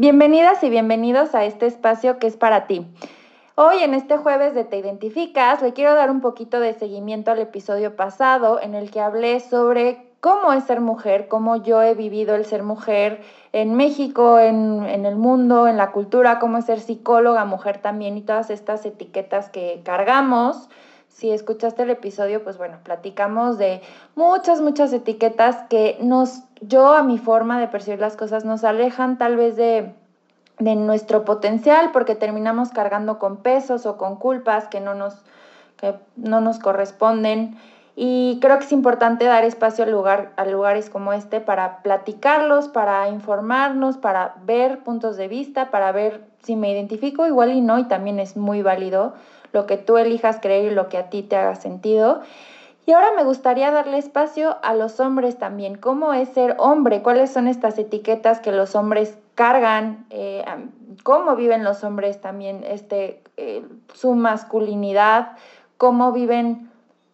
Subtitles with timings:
[0.00, 2.86] Bienvenidas y bienvenidos a este espacio que es para ti.
[3.54, 7.38] Hoy en este jueves de Te Identificas le quiero dar un poquito de seguimiento al
[7.38, 12.34] episodio pasado en el que hablé sobre cómo es ser mujer, cómo yo he vivido
[12.34, 13.20] el ser mujer
[13.52, 18.16] en México, en, en, el mundo, en la cultura, cómo es ser psicóloga, mujer también
[18.16, 20.70] y todas estas etiquetas que cargamos.
[21.08, 23.82] Si escuchaste el episodio, pues bueno, platicamos de
[24.14, 29.18] muchas, muchas etiquetas que nos yo a mi forma de percibir las cosas nos alejan
[29.18, 29.94] tal vez de,
[30.60, 35.16] de nuestro potencial porque terminamos cargando con pesos o con culpas que no nos,
[35.76, 37.56] que no nos corresponden.
[37.96, 42.68] Y creo que es importante dar espacio al lugar, a lugares como este para platicarlos,
[42.68, 47.78] para informarnos, para ver puntos de vista, para ver si me identifico igual y no,
[47.78, 49.14] y también es muy válido
[49.52, 52.20] lo que tú elijas creer y lo que a ti te haga sentido.
[52.90, 55.76] Y ahora me gustaría darle espacio a los hombres también.
[55.76, 57.02] ¿Cómo es ser hombre?
[57.02, 60.06] ¿Cuáles son estas etiquetas que los hombres cargan?
[60.10, 60.44] Eh,
[61.04, 65.36] ¿Cómo viven los hombres también este, eh, su masculinidad?
[65.78, 66.68] ¿Cómo viven,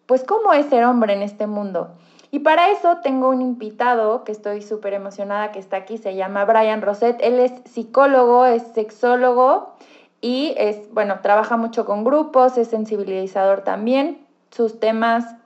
[0.07, 1.89] pues cómo es ser hombre en este mundo?
[2.31, 6.43] Y para eso tengo un invitado que estoy súper emocionada que está aquí, se llama
[6.45, 7.17] Brian Roset.
[7.21, 9.75] Él es psicólogo, es sexólogo
[10.21, 14.25] y es, bueno, trabaja mucho con grupos, es sensibilizador también.
[14.49, 15.36] Sus temas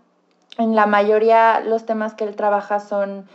[0.62, 3.26] en la mayoría los temas que él trabaja son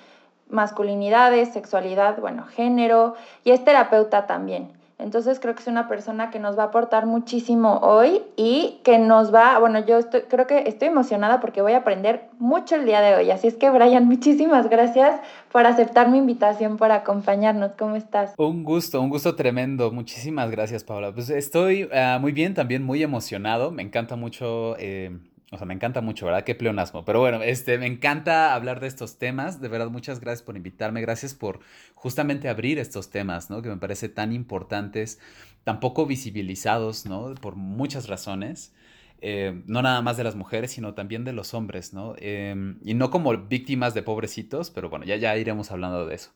[0.49, 3.15] masculinidades, sexualidad, bueno, género
[3.45, 4.77] y es terapeuta también.
[4.99, 8.99] Entonces creo que es una persona que nos va a aportar muchísimo hoy y que
[8.99, 12.87] nos va, bueno, yo estoy, creo que estoy emocionada porque voy a aprender mucho el
[12.87, 13.31] día de hoy.
[13.31, 15.21] Así es que Brian, muchísimas gracias
[15.53, 17.73] por aceptar mi invitación para acompañarnos.
[17.79, 18.33] ¿Cómo estás?
[18.39, 19.91] Un gusto, un gusto tremendo.
[19.91, 21.13] Muchísimas gracias, Paula.
[21.13, 23.71] Pues estoy ah, muy bien, también muy emocionado.
[23.73, 24.77] Me encanta mucho.
[24.79, 25.11] Eh,
[25.53, 26.43] o sea, me encanta mucho, ¿verdad?
[26.43, 27.05] Qué pleonasmo.
[27.05, 29.61] Pero bueno, este, me encanta hablar de estos temas.
[29.61, 31.01] De verdad, muchas gracias por invitarme.
[31.01, 31.61] Gracias por
[31.95, 33.63] justamente abrir estos temas, ¿no?
[33.63, 35.21] Que me parece tan importantes,
[35.63, 37.33] tan poco visibilizados, ¿no?
[37.37, 38.75] Por muchas razones.
[39.21, 42.15] Eh, no nada más de las mujeres, sino también de los hombres, ¿no?
[42.19, 46.33] Em, y no como víctimas de pobrecitos, pero bueno, ya, ya iremos hablando de eso.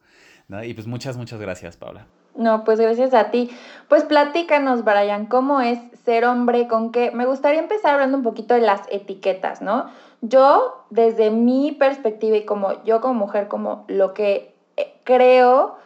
[0.64, 2.06] Y pues muchas, muchas gracias, Paula.
[2.34, 3.50] No, pues gracias a ti.
[3.88, 5.78] Pues platícanos, Brian, ¿cómo es
[6.10, 6.66] ser hombre?
[6.66, 7.12] ¿Con qué?
[7.12, 9.86] Me gustaría empezar hablando un poquito de las etiquetas, ¿no?
[10.22, 15.76] Yo, desde mi perspectiva y como yo como mujer, como lo que eh, creo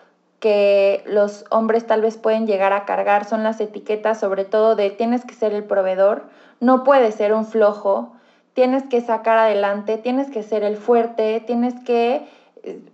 [0.41, 4.91] que los hombres tal vez pueden llegar a cargar son las etiquetas, sobre todo de
[4.91, 6.23] tienes que ser el proveedor,
[6.59, 8.15] no puedes ser un flojo,
[8.55, 12.27] tienes que sacar adelante, tienes que ser el fuerte, tienes que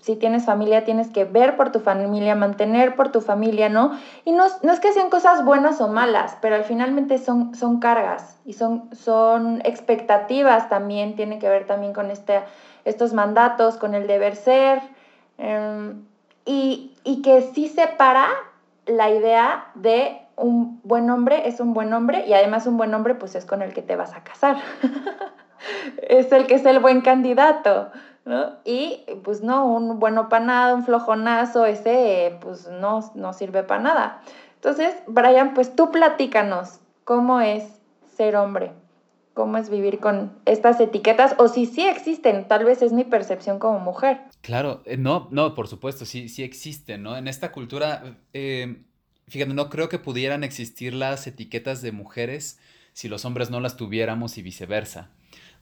[0.01, 3.99] si tienes familia, tienes que ver por tu familia, mantener por tu familia, ¿no?
[4.25, 8.39] Y no, es que sean cosas buenas o malas, pero al finalmente son, son cargas
[8.45, 12.41] y son, son expectativas también, tiene que ver también con este,
[12.85, 14.81] estos mandatos, con el deber ser,
[15.39, 16.05] em,
[16.45, 18.27] y, y que sí separa
[18.87, 23.15] la idea de un buen hombre es un buen hombre y además un buen hombre
[23.15, 24.57] pues es con el que te vas a casar.
[26.03, 27.91] es el que es el buen candidato.
[28.25, 28.57] ¿No?
[28.65, 33.83] Y pues no, un bueno para nada, un flojonazo, ese pues no, no sirve para
[33.83, 34.23] nada.
[34.57, 37.65] Entonces, Brian, pues tú platícanos, ¿cómo es
[38.17, 38.73] ser hombre?
[39.33, 41.35] ¿Cómo es vivir con estas etiquetas?
[41.39, 44.21] O si sí existen, tal vez es mi percepción como mujer.
[44.43, 47.17] Claro, eh, no, no, por supuesto, sí, sí existen, ¿no?
[47.17, 48.83] En esta cultura, eh,
[49.29, 52.59] fíjate, no creo que pudieran existir las etiquetas de mujeres
[52.93, 55.11] si los hombres no las tuviéramos y viceversa.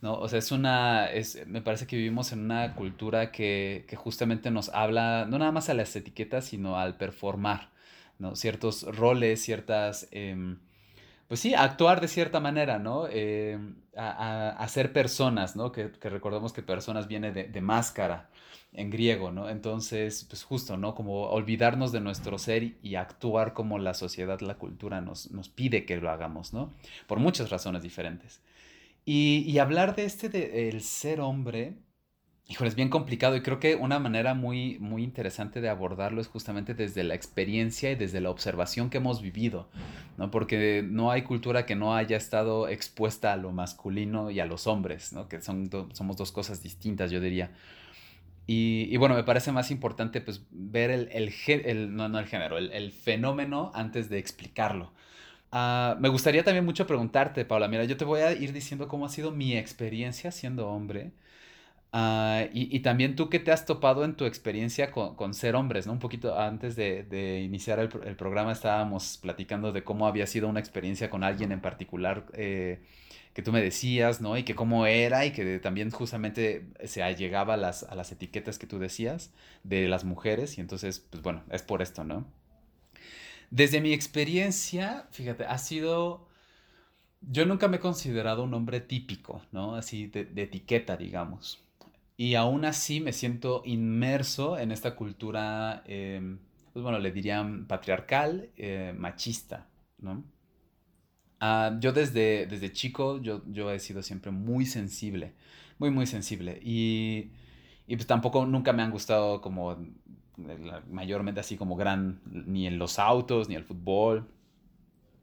[0.01, 0.15] ¿No?
[0.15, 4.51] O sea, es una, es, me parece que vivimos en una cultura que, que justamente
[4.51, 7.71] nos habla, no nada más a las etiquetas, sino al performar,
[8.19, 8.37] ¿no?
[8.37, 10.59] Ciertos roles, ciertas, em,
[11.29, 13.09] pues sí, actuar de cierta manera, ¿no?
[13.09, 15.73] Em, a, a, personas, ¿no?
[15.73, 18.31] Que, que, recordemos que personas viene de, de, máscara
[18.73, 19.49] en griego, ¿no?
[19.49, 20.95] Entonces, pues justo, ¿no?
[20.95, 25.85] Como olvidarnos de nuestro ser y actuar como la sociedad, la cultura nos, nos pide
[25.85, 26.73] que lo hagamos, ¿no?
[27.07, 28.41] Por muchas razones diferentes.
[29.11, 31.79] Y, hablar de este, de, el ser hombre,
[32.47, 36.29] híjole, es bien complicado y creo que una manera muy, muy interesante de abordarlo es
[36.29, 39.71] justamente desde la experiencia y desde la observación que hemos vivido,
[40.19, 40.31] ¿no?
[40.31, 44.67] Porque no hay cultura que no haya estado expuesta a lo masculino y a los
[44.67, 45.27] hombres, ¿no?
[45.27, 47.51] Que son somos dos cosas distintas, yo diría.
[48.47, 53.71] Y, bueno, me parece más importante pues ver el, no, no el género, el, fenómeno
[53.75, 54.93] antes de explicarlo.
[55.53, 59.07] Ah, me gustaría también mucho preguntarte, Paula, mira, yo te voy a ir diciendo cómo
[59.07, 61.13] ha sido mi experiencia siendo hombre
[61.93, 65.95] Ah, y, también tú qué te has topado en tu experiencia con, ser hombres, ¿no?
[65.95, 71.09] Un poquito antes de, iniciar el, programa estábamos platicando de cómo había sido una experiencia
[71.09, 72.81] con alguien en particular eh,
[73.33, 74.37] que tú me decías, ¿no?
[74.37, 78.59] Y que cómo era y que también justamente se allegaba a las, a las etiquetas
[78.59, 79.33] que tú decías
[79.65, 82.27] de las mujeres y entonces, pues bueno, es por esto, ¿no?
[83.51, 86.27] Desde mi experiencia, fíjate, ha sido...
[87.21, 89.75] Yo nunca me he considerado un hombre típico, ¿no?
[89.75, 91.63] Así de etiqueta, digamos.
[92.21, 96.41] Y aún así me siento inmerso en esta cultura, em,
[96.73, 99.69] pues bueno, le dirían patriarcal, eh, machista,
[99.99, 100.25] ¿no?
[101.41, 105.35] Ah, yo desde, desde chico, yo, yo he sido siempre muy sensible,
[105.79, 106.59] muy, muy sensible.
[106.63, 107.31] Y,
[107.87, 109.77] y pues tampoco nunca me han gustado como
[110.89, 114.29] mayormente así como gran, ni en los autos, ni el fútbol.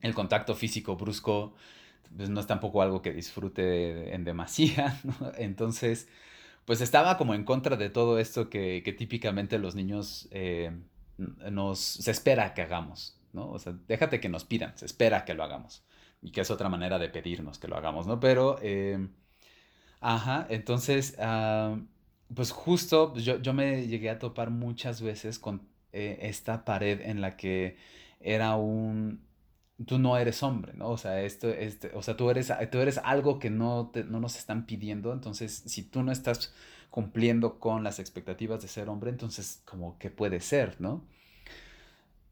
[0.01, 1.53] El contacto físico brusco,
[2.15, 5.31] pues no es tampoco algo que disfrute en demasía, ¿no?
[5.37, 6.07] Entonces,
[6.65, 10.71] pues estaba como en contra de todo esto que, típicamente los niños eh,
[11.17, 13.49] nos, se espera que hagamos, ¿no?
[13.49, 15.83] O sea, déjate que nos pidan, se espera que lo hagamos.
[16.21, 18.19] Y que es otra manera de pedirnos que lo hagamos, ¿no?
[18.19, 19.07] Pero, eh,
[20.01, 21.77] ajá, entonces, ah,
[22.33, 25.61] pues justo yo, yo, me llegué a topar muchas veces con
[25.93, 27.77] eh, esta pared en la que
[28.19, 29.21] era un,
[29.85, 30.89] tú no eres hombre, ¿no?
[30.89, 34.37] O sea, esto, este, o sea, tú eres, tú eres algo que no, no nos
[34.37, 36.53] están pidiendo, entonces si tú no estás
[36.89, 41.03] cumpliendo con las expectativas de ser hombre, entonces como que puede ser, ¿no?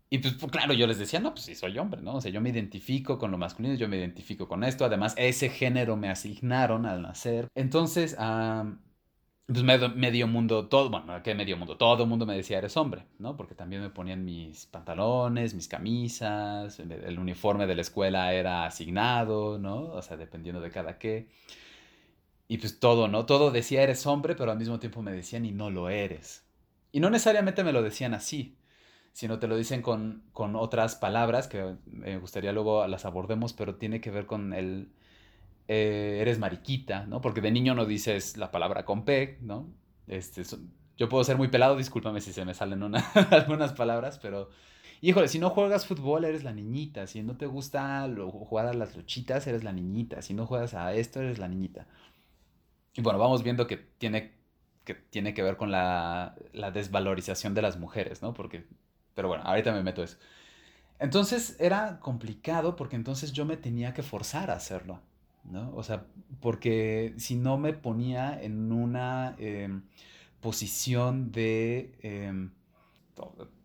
[0.10, 2.14] Y pues, pues, claro, yo les decía, no, pues sí soy hombre, ¿no?
[2.16, 5.50] O sea, yo me identifico con lo masculino, yo me identifico con esto, además ese
[5.50, 7.48] género me asignaron al nacer.
[7.56, 8.16] Entonces,
[9.46, 11.76] pues medio, mundo, todo, bueno, ¿qué medio mundo?
[11.78, 13.36] Todo el mundo me decía, eres hombre, ¿no?
[13.36, 19.60] Porque también me ponían mis pantalones, mis camisas, el, uniforme de la escuela era asignado,
[19.60, 19.92] ¿no?
[19.92, 21.28] O sea, dependiendo de cada qué.
[22.48, 23.26] Y pues todo, ¿no?
[23.26, 26.46] Todo decía, eres hombre, pero al mismo tiempo me decían, y no lo eres.
[26.94, 28.58] Y no necesariamente me lo decían así,
[29.12, 33.76] sino te lo dicen con, con otras palabras que me gustaría luego las abordemos, pero
[33.76, 34.94] tiene que ver con el
[35.68, 37.22] eh, eres mariquita, ¿no?
[37.22, 39.68] Porque de niño no dices la palabra con P, ¿no?
[40.08, 40.44] Este,
[40.98, 42.84] yo puedo ser muy pelado, discúlpame si se me salen
[43.32, 44.50] algunas palabras, pero...
[45.02, 47.08] Híjole, si no juegas fútbol, eres la niñita.
[47.08, 50.22] Si no te gusta jugar a las luchitas, eres la niñita.
[50.22, 51.88] Si no juegas a esto, eres la niñita.
[52.96, 54.32] Y bueno, vamos viendo que tiene
[54.84, 56.36] que, tiene que ver con la,
[56.74, 58.34] desvalorización de las mujeres, ¿no?
[58.34, 58.66] Porque,
[59.14, 60.18] pero bueno, ahorita me meto eso.
[61.00, 65.02] Entonces era complicado porque entonces yo me tenía que forzar a hacerlo.
[65.44, 65.74] ¿No?
[65.76, 66.06] O sea,
[66.42, 69.84] porque si no me ponía en una em,
[70.42, 72.52] posición de em,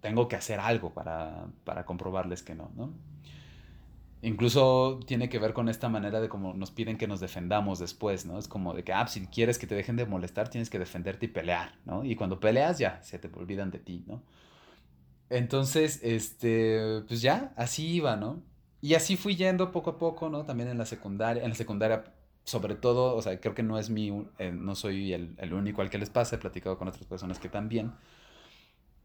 [0.01, 2.93] tengo que hacer algo para, para, comprobarles que no, ¿no?
[4.21, 8.27] Incluso tiene que ver con esta manera de cómo nos piden que nos defendamos después,
[8.27, 8.39] ¿no?
[8.39, 11.27] Es como de que, ah, si quieres que te dejen de molestar, tienes que defenderte
[11.27, 12.05] y pelear, ¿no?
[12.05, 14.23] Y cuando peleas ya, se te olvidan de ti, ¿no?
[15.31, 18.43] Entonces, este, pues ya, así iba, ¿no?
[18.81, 20.45] Y así fui yendo poco a poco, ¿no?
[20.45, 22.05] También en la secundaria, en la secundaria
[22.49, 25.83] sobre todo, o sea, creo que no es mi, eh, no soy el, el, único
[25.83, 27.93] al que les pasa, he platicado con otras personas que también,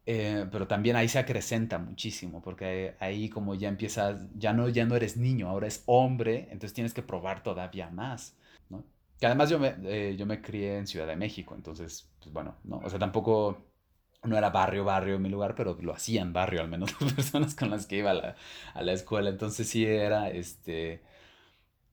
[0.06, 4.86] eh, pero también ahí se acrecenta muchísimo, porque ahí como ya empiezas, ya no, ya
[4.86, 8.34] no eres niño, ahora es hombre, entonces tienes que probar todavía más,
[8.70, 8.82] ¿no?
[9.20, 12.56] Que además yo me, eh, yo me crié en Ciudad de México, entonces, pues bueno,
[12.64, 12.78] ¿no?
[12.78, 13.66] O sea, tampoco
[14.24, 17.70] no era barrio, barrio mi lugar, pero lo hacían barrio, al menos las personas con
[17.70, 18.36] las que iba a la,
[18.74, 19.30] a la escuela.
[19.30, 21.02] Entonces sí era, este,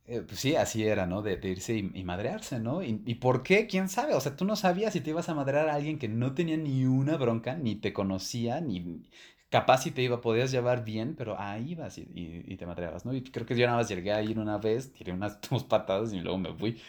[0.08, 1.22] eh, pues sí, así era, ¿no?
[1.22, 2.84] De, irse y, madrearse, ¿no?
[2.84, 3.68] Y, y, por qué?
[3.68, 4.14] ¿Quién sabe?
[4.16, 6.58] O sea, tú no sabías si te ibas a madrear a alguien que no tenía
[6.58, 9.04] ni una bronca, ni te conocía, ni
[9.52, 13.14] capaz si te iba, podías llevar bien, pero ahí ibas y, y, te madreabas, ¿no?
[13.14, 16.14] Y creo que yo nada más llegué a ir una vez, tiré unas dos patadas
[16.14, 16.82] y luego me fui,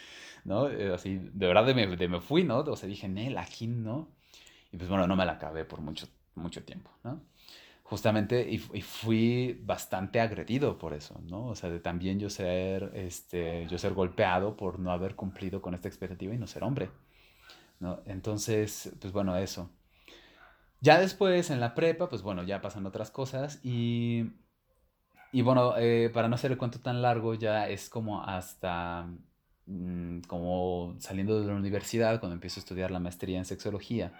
[0.45, 0.69] ¿no?
[0.69, 2.59] Eh, así, de verdad de me, de me fui, ¿no?
[2.59, 4.07] O sea, dije, Nel, aquí no.
[4.73, 7.21] Y pues bueno, no me la acabé por mucho, mucho tiempo, ¿no?
[7.83, 11.45] Justamente, y, fui bastante agredido por eso, ¿no?
[11.47, 15.75] O sea, de también yo ser, este, yo ser golpeado por no haber cumplido con
[15.75, 16.89] esta expectativa y no ser hombre,
[17.79, 17.99] ¿no?
[18.07, 19.69] Entonces, pues bueno, eso.
[20.81, 24.31] Ya después, en la prepa, pues bueno, ya pasan otras cosas y...
[25.31, 29.07] Y bueno, eh, para no hacer el cuento tan largo, ya es como hasta
[29.65, 34.13] mm, como saliendo de la universidad, cuando empiezo a estudiar la maestría en sexología.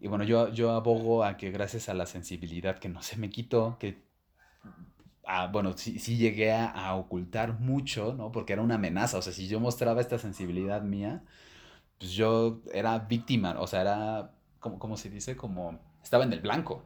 [0.00, 3.30] Y bueno, yo, yo abogo a que gracias a la sensibilidad que no se me
[3.30, 4.02] quitó, que,
[5.24, 8.30] ah, bueno, sí, sí llegué a, ocultar mucho, ¿no?
[8.32, 11.24] Porque era una amenaza, o sea, si yo mostraba esta sensibilidad mía,
[11.98, 16.40] pues yo era víctima, o sea, era, como, como se dice, como estaba en el
[16.40, 16.82] blanco.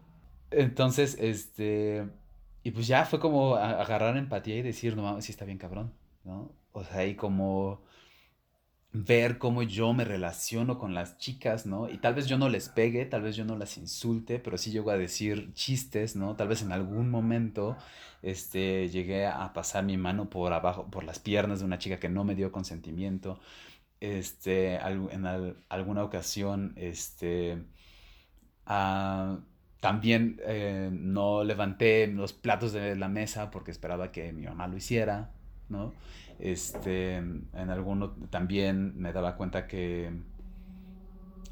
[0.51, 2.09] Entonces, este,
[2.63, 5.93] y pues ya fue como agarrar empatía y decir, no mames, sí está bien cabrón,
[6.25, 6.53] ¿no?
[6.73, 7.83] O sea, y como
[8.93, 11.89] ver cómo yo me relaciono con las chicas, ¿no?
[11.89, 14.73] Y tal vez yo no les pegue, tal vez yo no las insulte, pero sí
[14.73, 16.35] llego a decir chistes, ¿no?
[16.37, 17.77] Tal vez en algún momento,
[18.23, 22.09] este, llegué a pasar mi mano por abajo, por las piernas de una chica que
[22.09, 23.41] no me dio consentimiento,
[24.01, 25.27] este, en
[25.69, 27.63] alguna ocasión, este,
[28.67, 29.39] ah,
[29.81, 34.77] también eh, no levanté los platos de la mesa porque esperaba que mi mamá lo
[34.77, 35.31] hiciera,
[35.71, 35.95] ¿no?
[36.39, 40.11] Este, en alguno también me daba cuenta que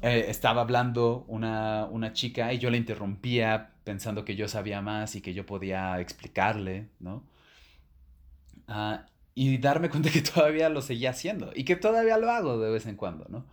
[0.01, 5.15] eh, estaba hablando una, una, chica y yo la interrumpía pensando que yo sabía más
[5.15, 7.23] y que yo podía explicarle, ¿no?
[8.67, 12.71] Ah, y darme cuenta que todavía lo seguía haciendo y que todavía lo hago de
[12.71, 13.45] vez en cuando, ¿no?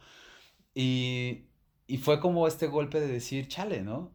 [0.74, 1.46] Y,
[1.86, 4.12] y fue como este golpe de decir, chale, ¿no?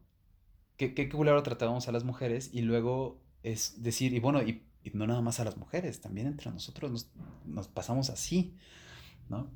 [0.77, 4.91] Qué, qué culero tratábamos a las mujeres y luego es decir, y bueno, y y
[4.91, 7.09] no nada más a las mujeres, también entre nosotros
[7.45, 8.55] nos, pasamos así,
[9.29, 9.49] ¿no?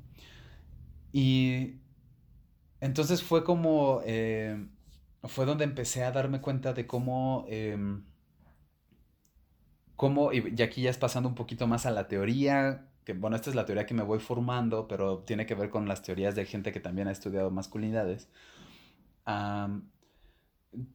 [1.12, 1.80] Y
[2.80, 4.68] entonces fue como, eh,
[5.24, 8.04] fue donde empecé a darme cuenta de cómo, em,
[9.96, 13.50] cómo, y aquí ya es pasando un poquito más a la teoría, que bueno, esta
[13.50, 16.44] es la teoría que me voy formando, pero tiene que ver con las teorías de
[16.44, 18.28] gente que también ha estudiado masculinidades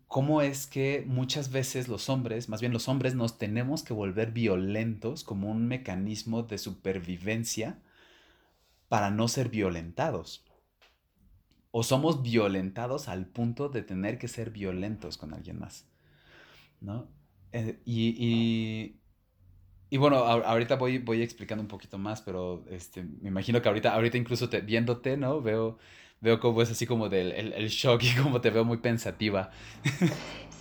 [0.08, 4.32] cómo es que muchas veces los hombres, más bien los hombres, nos tenemos que volver
[4.32, 7.80] violentos como un mecanismo de supervivencia
[8.90, 10.46] para no ser violentados.
[11.72, 15.88] O somos violentados al punto de tener que ser violentos con alguien más.
[16.82, 17.08] ¿No?
[17.54, 18.98] Eh, y,
[19.90, 23.94] y, bueno, ahorita voy, voy explicando un poquito más, pero este, me imagino que ahorita,
[23.94, 25.42] ahorita incluso viéndote, ¿no?
[25.42, 25.78] Veo
[26.22, 29.50] veo como es así como del el, shock y como te veo muy pensativa.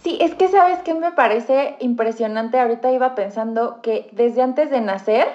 [0.03, 2.59] Sí, es que sabes que me parece impresionante.
[2.59, 5.29] Ahorita iba pensando que desde antes de nacer,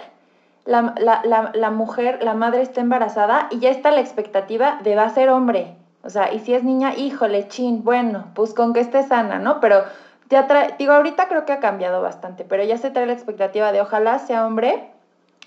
[0.65, 5.03] la, la, la, mujer, la madre está embarazada y ya está la expectativa de va
[5.03, 5.75] a ser hombre.
[6.01, 9.59] O sea, y si es niña, híjole, chin, bueno, pues con que esté sana, ¿no?
[9.59, 9.83] Pero
[10.31, 13.71] ya trae, digo, ahorita creo que ha cambiado bastante, pero ya se trae la expectativa
[13.71, 14.89] de ojalá sea hombre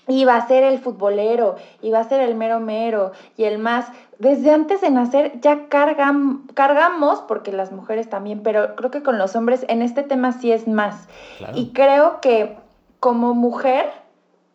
[0.09, 3.59] y va a ser el futbolero, y va a ser el mero mero, y el
[3.59, 3.87] más.
[4.19, 9.17] Desde antes de nacer ya cargan, cargamos, porque las mujeres también, pero creo que con
[9.17, 11.07] los hombres en este tema sí es más.
[11.55, 12.57] Y creo que
[12.99, 13.89] como mujer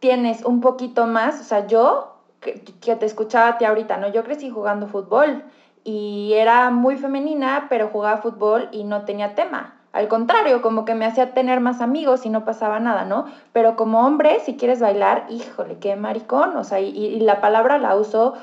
[0.01, 4.09] tienes un poquito más, o sea, yo, que, que te escuchaba a ti ahorita, ¿no?
[4.13, 5.43] Yo crecí jugando fútbol
[5.83, 9.77] y era muy femenina, pero jugaba fútbol y no tenía tema.
[9.93, 13.27] Al contrario, como que me hacía tener más amigos y no pasaba nada, ¿no?
[13.55, 17.95] Pero como hombre, si quieres bailar, híjole, qué maricón, o sea, y, la palabra la
[17.97, 18.35] uso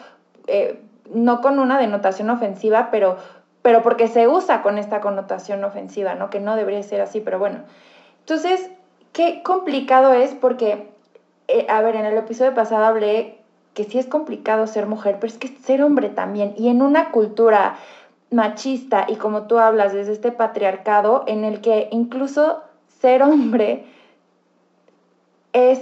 [0.47, 0.81] eh,
[1.13, 3.17] no con una denotación ofensiva, pero,
[3.61, 6.29] pero porque se usa con esta connotación ofensiva, ¿no?
[6.29, 7.59] Que no debería ser así, pero bueno.
[8.19, 8.69] Entonces,
[9.13, 10.89] qué complicado es porque,
[11.47, 13.37] eh, a ver, en el episodio pasado hablé
[13.73, 16.53] que sí es complicado ser mujer, pero es que ser hombre también.
[16.57, 17.75] Y en una cultura
[18.31, 22.61] machista y como tú hablas desde este patriarcado en el que incluso
[22.99, 23.85] ser hombre
[25.53, 25.81] es,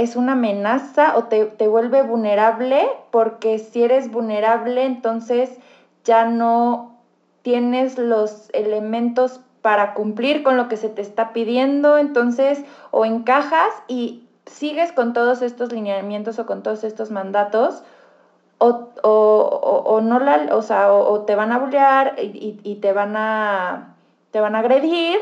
[0.00, 5.50] es una amenaza o te, te vuelve vulnerable porque si eres vulnerable entonces
[6.04, 6.96] ya no
[7.42, 13.72] tienes los elementos para cumplir con lo que se te está pidiendo, entonces o encajas
[13.88, 17.82] y sigues con todos estos lineamientos o con todos estos mandatos
[18.58, 23.94] o, no la, o sea, o, te van a bullear y, te van a
[24.30, 25.18] te van a agredir.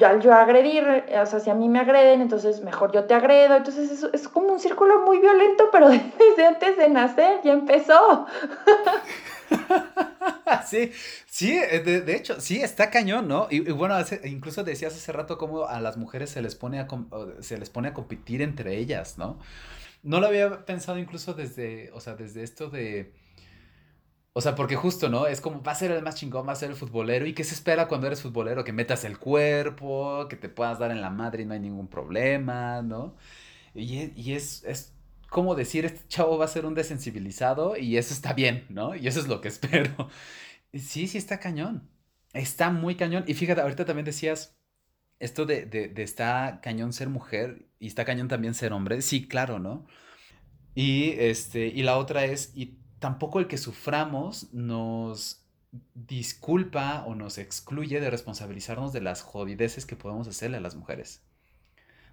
[0.00, 3.56] Al yo agredir, o sea, si a mí me agreden, entonces mejor yo te agredo.
[3.56, 8.26] Entonces es, es como un círculo muy violento, pero desde antes de nacer ya empezó.
[10.66, 10.92] sí,
[11.26, 13.46] sí, eh, de, hecho, sí, está cañón, ¿no?
[13.50, 16.88] Y, bueno, incluso decías hace rato cómo a las mujeres se les pone a,
[17.40, 19.38] se les pone a competir entre ellas, ¿no?
[20.02, 23.12] No lo había pensado incluso desde, o sea, desde esto de...
[24.38, 25.26] O sea, porque justo, ¿no?
[25.26, 27.26] Es como, va a ser el más chingón, va a ser el futbolero.
[27.26, 28.62] ¿Y qué se espera cuando eres futbolero?
[28.62, 31.88] Que metas el cuerpo, que te puedas dar en la madre y no hay ningún
[31.88, 33.16] problema, ¿no?
[33.74, 34.94] Y, y es, es
[35.28, 38.94] como decir, este chavo va a ser un desensibilizado y eso está bien, ¿no?
[38.94, 40.08] Y eso es lo que espero.
[40.74, 41.90] Sí, sí, está cañón.
[42.32, 43.24] Está muy cañón.
[43.26, 44.56] Y fíjate, ahorita también decías
[45.20, 49.02] esto de, de, de está cañón ser mujer y está cañón también ser hombre.
[49.02, 49.86] Sí, claro, ¿no?
[50.74, 52.52] Y, este, y la otra es,
[52.98, 55.44] tampoco el que suframos nos
[55.94, 61.22] disculpa o nos excluye de responsabilizarnos de las jodideces que podemos hacerle a las mujeres.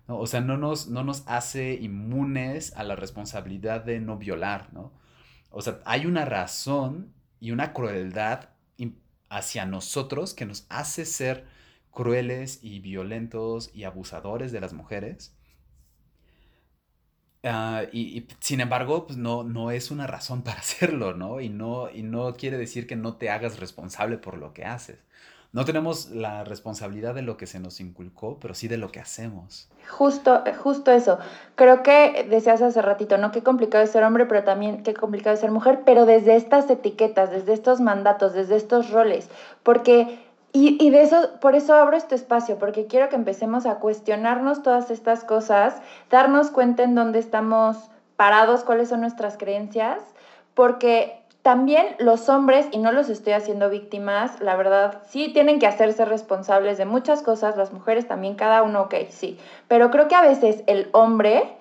[0.07, 4.91] O sea, no nos, no nos hace inmunes a la responsabilidad de no violar, ¿no?
[5.49, 8.49] O sea, hay una razón y una crueldad
[9.29, 11.45] hacia nosotros que nos hace ser
[11.91, 15.35] crueles y violentos y abusadores de las mujeres.
[17.45, 21.39] Ah, y, sin embargo, pues no, no es una razón para hacerlo, ¿no?
[21.39, 21.89] Y, ¿no?
[21.91, 24.97] y no quiere decir que no te hagas responsable por lo que haces.
[25.55, 28.99] No tenemos la responsabilidad de lo que se nos inculcó, pero sí de lo que
[28.99, 29.69] hacemos.
[29.87, 31.17] Justo, justo eso.
[31.55, 33.31] Creo que decías hace ratito, ¿no?
[33.31, 36.69] Qué complicado es ser hombre, pero también qué complicado es ser mujer, pero desde estas
[36.69, 39.29] etiquetas, desde estos mandatos, desde estos roles.
[39.63, 40.25] Porque,
[40.57, 44.89] y, de eso, por eso abro este espacio, porque quiero que empecemos a cuestionarnos todas
[44.89, 45.75] estas cosas,
[46.09, 47.77] darnos cuenta en dónde estamos
[48.15, 50.00] parados, cuáles son nuestras creencias,
[50.53, 55.67] porque también los hombres, y no los estoy haciendo víctimas, la verdad, sí tienen que
[55.67, 60.15] hacerse responsables de muchas cosas, las mujeres también, cada uno, ok, sí, pero creo que
[60.15, 61.53] a veces el hombre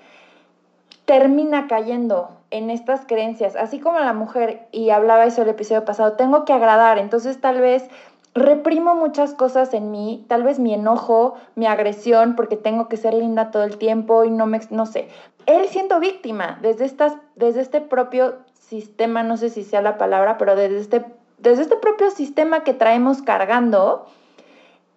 [1.05, 6.13] termina cayendo en estas creencias, así como la mujer, y hablaba eso el episodio pasado,
[6.13, 7.91] tengo que agradar, entonces tal vez
[8.35, 13.15] reprimo muchas cosas en mí, tal vez mi enojo, mi agresión, porque tengo que ser
[13.15, 15.09] linda todo el tiempo y no me, no sé.
[15.47, 20.37] Él siendo víctima desde, estas, desde este propio sistema, no sé si sea la palabra,
[20.37, 21.05] pero desde este,
[21.39, 24.07] desde este propio sistema que traemos cargando.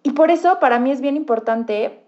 [0.02, 2.00] Y por eso para mí es bien importante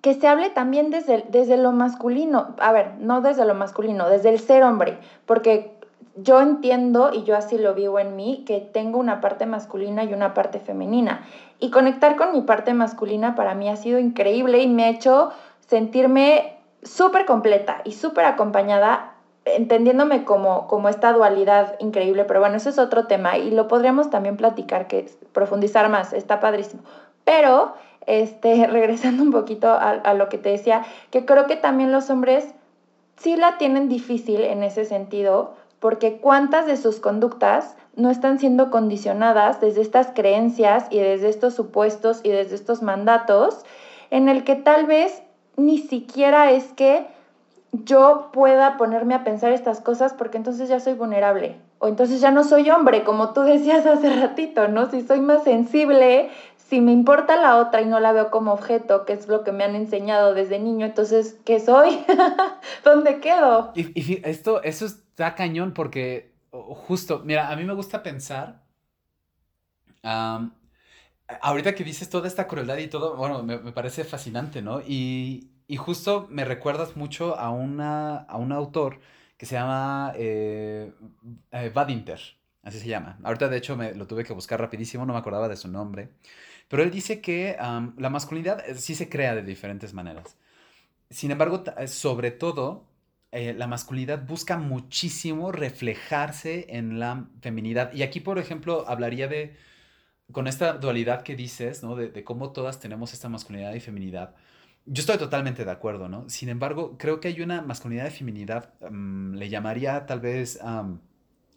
[0.00, 4.28] que se hable también desde, desde lo masculino, a ver, no desde lo masculino, desde
[4.28, 5.73] el ser hombre, porque
[6.16, 10.12] yo entiendo y yo así lo vivo en mí, que tengo una parte masculina y
[10.12, 11.24] una parte femenina.
[11.58, 15.30] Y conectar con mi parte masculina para mí ha sido increíble y me ha hecho
[15.66, 22.70] sentirme súper completa y súper acompañada entendiéndome como, como esta dualidad increíble, pero bueno, eso
[22.70, 26.82] es otro tema y lo podríamos también platicar, que profundizar más, está padrísimo.
[27.24, 27.74] Pero,
[28.06, 32.10] este, regresando un poquito a, a lo que te decía, que creo que también los
[32.10, 32.54] hombres
[33.16, 38.70] sí la tienen difícil en ese sentido, porque cuántas de sus conductas no están siendo
[38.70, 43.64] condicionadas desde estas creencias y desde estos supuestos y desde estos mandatos,
[44.10, 45.22] en el que tal vez
[45.56, 47.06] ni siquiera es que
[47.72, 52.30] yo pueda ponerme a pensar estas cosas porque entonces ya soy vulnerable o entonces ya
[52.30, 54.90] no soy hombre, como tú decías hace ratito, ¿no?
[54.90, 56.30] Si soy más sensible,
[56.68, 59.52] si me importa la otra y no la veo como objeto, que es lo que
[59.52, 61.98] me han enseñado desde niño, entonces, ¿qué soy?
[62.84, 63.72] ¿Dónde quedo?
[63.74, 68.64] Y, esto, eso está cañón porque justo, mira, a mí me gusta pensar,
[71.40, 74.80] ahorita que dices toda esta crueldad y todo, bueno, me, me parece fascinante, ¿no?
[74.80, 78.98] Y, y justo me recuerdas mucho a, una, a un autor
[79.36, 80.92] que se llama eh,
[81.52, 82.20] eh Badinter,
[82.62, 83.18] así se llama.
[83.22, 86.10] Ahorita de hecho me lo tuve que buscar rapidísimo, no me acordaba de su nombre.
[86.68, 90.36] Pero él dice que la masculinidad eh, sí se crea de diferentes maneras.
[91.10, 92.88] Sin embargo, sobre todo,
[93.34, 97.92] la masculinidad busca muchísimo reflejarse en la feminidad.
[97.92, 99.56] Y aquí, por ejemplo, hablaría de,
[100.32, 101.96] con esta dualidad que dices, ¿no?
[101.96, 104.34] De, de cómo todas tenemos esta masculinidad y feminidad.
[104.86, 106.28] Yo estoy totalmente de acuerdo, ¿no?
[106.28, 110.60] Sin embargo, creo que hay una masculinidad y feminidad, mm, le llamaría tal vez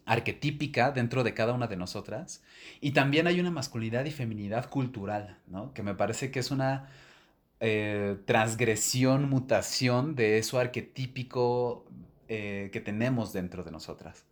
[0.06, 2.42] arquetípica dentro de cada una de nosotras.
[2.80, 5.74] Y también hay una masculinidad y feminidad cultural, ¿no?
[5.74, 6.90] Que me parece que es una
[7.60, 11.86] eh, transgresión, mutación de eso arquetípico
[12.28, 14.26] eh, que tenemos dentro de nosotras,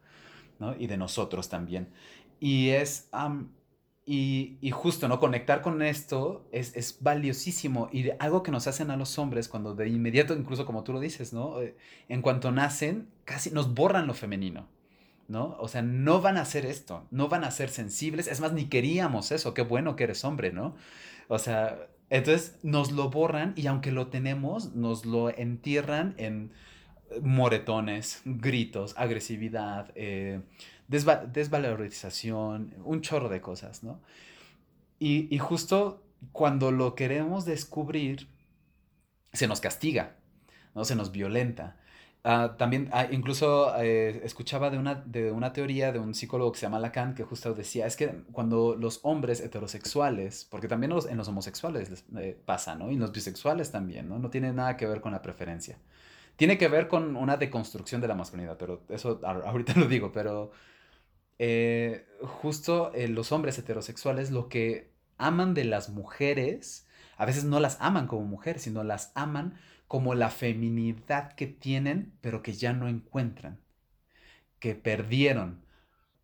[0.59, 0.75] ¿no?
[0.77, 1.89] Y de nosotros también.
[2.39, 3.09] Y es...
[4.07, 5.19] Y, justo, ¿no?
[5.19, 9.73] Conectar con esto es, es, valiosísimo y algo que nos hacen a los hombres cuando
[9.73, 11.59] de inmediato, incluso como tú lo dices, ¿no?
[11.59, 11.75] Eh,
[12.07, 14.67] en cuanto nacen, casi nos borran lo femenino,
[15.27, 15.57] ¿no?
[15.59, 18.65] O sea, no van a hacer esto, no van a ser sensibles, es más, ni
[18.65, 20.75] queríamos eso, qué bueno que eres hombre, ¿no?
[21.27, 26.51] O sea, entonces nos lo borran y aunque lo tenemos, nos lo entierran en
[27.21, 30.41] moretones, gritos, agresividad, eh,
[30.87, 34.01] desvalorización, un chorro de cosas, ¿no?
[34.99, 38.27] Y, justo cuando lo queremos descubrir,
[39.33, 40.15] se nos castiga,
[40.73, 40.85] ¿no?
[40.85, 41.77] Se nos violenta.
[42.27, 46.57] Ah, también, ah, incluso eh, escuchaba de una, de una teoría de un psicólogo que
[46.57, 51.17] se llama Lacan que justo decía, es que cuando los hombres heterosexuales, porque también en
[51.17, 52.89] los homosexuales les, eh, pasa, ¿no?
[52.89, 54.17] Y los bisexuales también, ¿no?
[54.17, 55.77] No tiene nada que ver con la preferencia.
[56.35, 60.51] Tiene que ver con una deconstrucción de la masculinidad, pero eso ahorita lo digo, pero
[61.37, 67.77] eh, justo los hombres heterosexuales lo que aman de las mujeres, a veces no las
[67.81, 72.87] aman como mujeres, sino las aman como la feminidad que tienen, pero que ya no
[72.87, 73.59] encuentran,
[74.59, 75.61] que perdieron.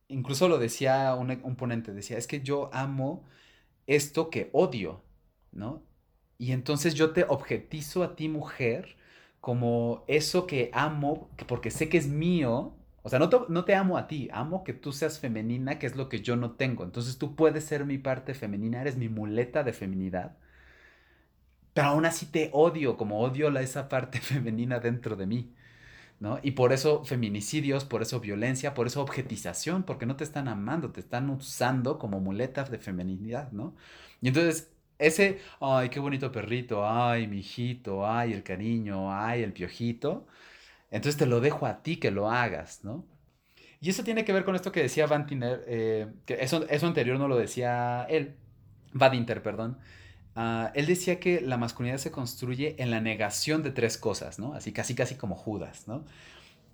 [0.10, 3.26] Incluso lo decía un, un ponente, decía, es que yo amo
[3.88, 5.04] esto que odio,
[5.52, 5.84] ¿no?
[6.38, 8.98] Y entonces yo te objetizo a ti, mujer,
[9.42, 12.76] como eso que amo, porque sé que es mío.
[13.04, 15.88] O sea, no te, no te amo a ti, amo que tú seas femenina, que
[15.88, 16.84] es lo que yo no tengo.
[16.84, 20.38] Entonces tú puedes ser mi parte femenina, eres mi muleta de feminidad.
[21.74, 25.54] Pero aún así te odio, como odio la, esa parte femenina dentro de mí.
[26.20, 26.40] ¿no?
[26.44, 30.92] Y por eso feminicidios, por eso violencia, por eso objetización, porque no te están amando,
[30.92, 33.76] te están usando como muleta de feminidad, ¿no?
[34.22, 39.52] Y entonces ese, ay, qué bonito perrito, ay, mi hijito, ay, el cariño, ay, el
[39.54, 40.28] piojito,
[40.92, 43.06] entonces te lo dejo a ti que lo hagas, ¿no?
[43.82, 47.18] Y eso tiene que ver con esto que decía Van eh, que eso, eso anterior
[47.20, 48.36] no lo decía él,
[48.94, 49.80] Badinter, perdón.
[50.36, 54.54] Ah, él decía que la masculinidad se construye en la negación de tres cosas, ¿no?
[54.54, 56.06] Así casi casi como Judas, ¿no?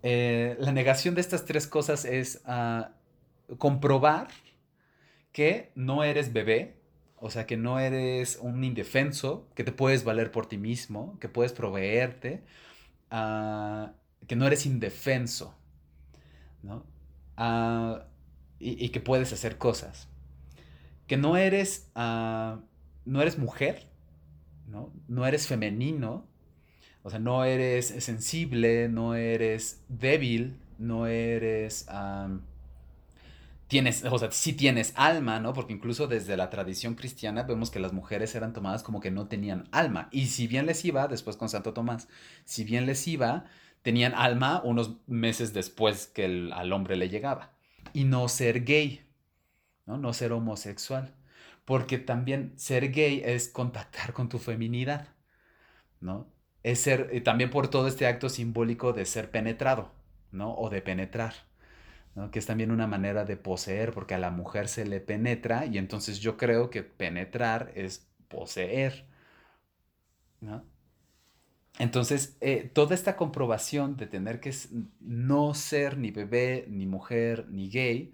[0.04, 2.91] Eh, la negación de estas tres cosas es ah,
[3.58, 4.28] comprobar
[5.32, 6.78] que no eres bebé,
[7.17, 11.30] o sea, que no eres un indefenso, que te puedes valer por ti mismo, que
[11.30, 12.43] puedes proveerte,
[13.10, 13.93] ah,
[14.28, 15.56] que no eres indefenso,
[16.62, 16.86] ¿no?
[18.60, 20.08] Y, que puedes hacer cosas.
[21.06, 21.91] Que no eres,
[23.08, 23.88] no eres mujer,
[24.67, 24.91] ¿no?
[25.08, 26.28] No eres femenino,
[27.04, 31.88] o sea, no eres sensible, no eres débil, no eres
[33.67, 35.54] tienes, o sea, sí tienes alma, ¿no?
[35.54, 39.28] Porque incluso desde la tradición cristiana vemos que las mujeres eran tomadas como que no
[39.28, 40.10] tenían alma.
[40.12, 42.08] Y si bien les iba, después con Santo Tomás,
[42.46, 43.46] si bien les iba,
[43.82, 47.52] tenían alma unos meses después que al hombre le llegaba.
[47.93, 49.06] Y no ser gay,
[49.86, 49.98] ¿no?
[49.98, 51.13] No ser homosexual.
[51.67, 55.10] Porque también ser gay es contactar con tu feminidad,
[56.01, 56.27] ¿no?
[56.63, 59.91] Es ser, también por todo este acto simbólico de ser penetrado,
[60.32, 60.56] ¿no?
[60.56, 61.34] O de penetrar
[62.32, 65.77] que es también una manera de poseer, porque a la mujer se le penetra y
[65.77, 69.06] entonces yo creo que penetrar es poseer.
[71.77, 74.51] Entonces, eh, toda esta comprobación de tener que
[74.99, 78.13] no ser ni bebé, ni mujer, ni gay,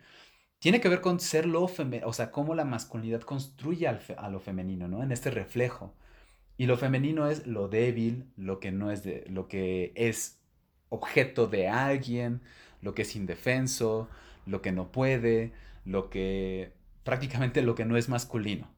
[0.63, 4.39] tiene que ver con ser lo femenino, o sea, cómo la masculinidad construye a lo
[4.39, 5.03] femenino, ¿no?
[5.03, 5.93] En este reflejo.
[6.55, 10.39] Y lo femenino es lo débil, lo que no es de, lo que es
[10.87, 12.43] objeto de alguien,
[12.81, 14.07] lo que es indefenso,
[14.45, 15.51] lo que no puede,
[15.83, 16.71] lo que
[17.03, 18.69] prácticamente lo que no es masculino.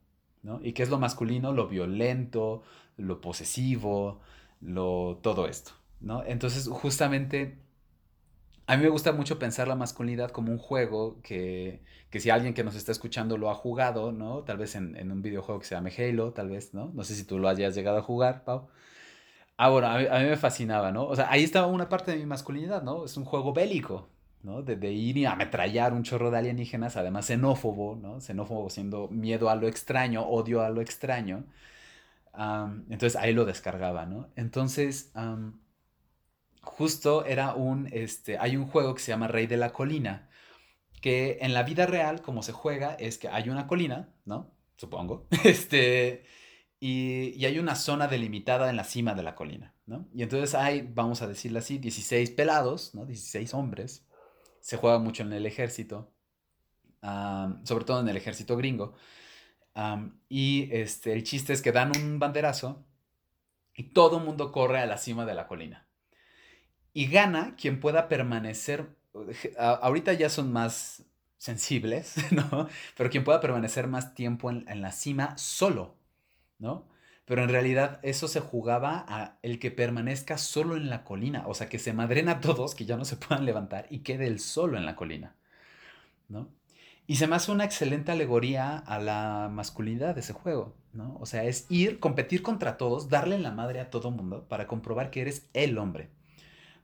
[0.42, 0.60] ¿no?
[0.64, 1.54] ¿Y qué es lo masculino?
[1.54, 2.64] Lo violento,
[2.98, 4.22] lo posesivo,
[4.60, 5.74] lo, todo esto.
[6.02, 6.24] ¿no?
[6.26, 7.60] Entonces, justamente,
[8.68, 12.54] a mí me gusta mucho pensar la masculinidad como un juego que, que si alguien
[12.54, 14.44] que nos está escuchando lo ha jugado, ¿no?
[14.44, 16.92] Tal vez en, en, un videojuego que se llame Halo, tal vez, ¿no?
[16.94, 18.68] No sé si tú lo hayas llegado a jugar, Pau.
[19.58, 21.06] Ah, bueno, a mí, me fascinaba, ¿no?
[21.06, 23.06] O sea, ahí estaba una parte de mi masculinidad, ¿no?
[23.06, 24.10] Es un juego bélico,
[24.44, 24.62] ¿no?
[24.62, 28.20] De, ir y ametrallar un chorro de alienígenas, además xenófobo, ¿no?
[28.20, 31.46] Xenófobo siendo miedo a lo extraño, odio a lo extraño.
[32.90, 34.30] entonces ahí lo descargaba, ¿no?
[34.36, 35.12] Entonces,
[36.66, 40.30] justo era un, este, hay un juego que se llama Rey de la Colina,
[41.02, 44.52] que en la vida real, como se juega, es que hay una colina, ¿no?
[44.76, 46.26] Supongo, este
[46.80, 50.08] y, hay una zona delimitada en la cima de la colina, ¿no?
[50.14, 53.06] Y entonces hay, vamos a decirlo así, 16 pelados, ¿no?
[53.06, 54.06] 16 hombres.
[54.60, 56.12] Se juega mucho en el ejército,
[57.02, 58.96] sobre todo en el ejército gringo.
[60.30, 62.86] y este, el chiste es que dan un banderazo
[63.76, 65.85] y todo el mundo corre a la cima de la colina.
[66.96, 68.88] Y gana quien pueda permanecer,
[69.58, 71.04] ahorita ya son más
[71.38, 72.70] sensibles, ¿no?
[72.96, 75.94] Pero quien pueda permanecer más tiempo en, la cima solo,
[76.58, 76.88] ¿no?
[77.26, 81.54] Pero en realidad eso se jugaba a el que permanezca solo en la colina, o
[81.54, 84.40] sea, que se madren a todos, que ya no se puedan levantar y quede él
[84.40, 85.36] solo en la colina,
[86.30, 86.48] ¿no?
[87.08, 91.18] Y se me hace una excelente alegoría a la masculinidad de ese juego, ¿no?
[91.20, 95.12] O sea, es ir, competir contra todos, darle la madre a todo mundo para comprobar
[95.12, 96.15] que eres el hombre.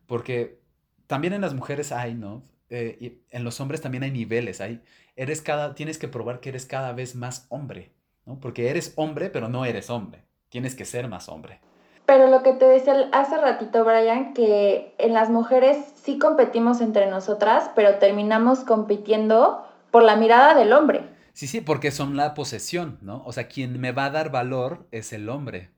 [0.08, 0.60] Porque
[1.08, 2.44] también en las mujeres hay, ¿no?
[2.70, 4.82] Eh, y en los hombres también hay niveles, hay,
[5.18, 7.92] eres cada, tienes que probar que eres cada vez más hombre,
[8.40, 10.24] porque eres hombre, pero no eres hombre.
[10.48, 11.60] Tienes que ser más hombre.
[12.06, 17.10] Pero lo que te decía hace ratito, Brian, que en las mujeres sí competimos entre
[17.10, 21.10] nosotras, pero terminamos compitiendo por la mirada del hombre.
[21.34, 23.22] Sí, sí, porque son la posesión, ¿no?
[23.26, 25.72] O sea, quien me va a dar valor es el hombre,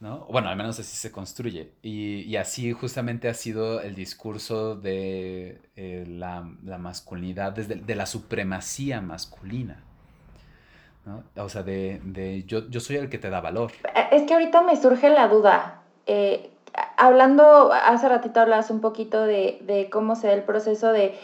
[0.00, 0.26] ¿no?
[0.30, 1.72] Bueno, al menos así se construye.
[1.82, 6.40] Y, así justamente ha sido el discurso de eh, la,
[6.78, 9.84] masculinidad, desde, de la supremacía masculina.
[11.36, 13.72] O sea, de, yo, yo soy el que te da valor.
[13.94, 15.82] Eh, es que ahorita me surge la duda.
[16.06, 16.50] eh,
[16.96, 21.18] hablando, hace ratito hablas un poquito de, de cómo se da el proceso de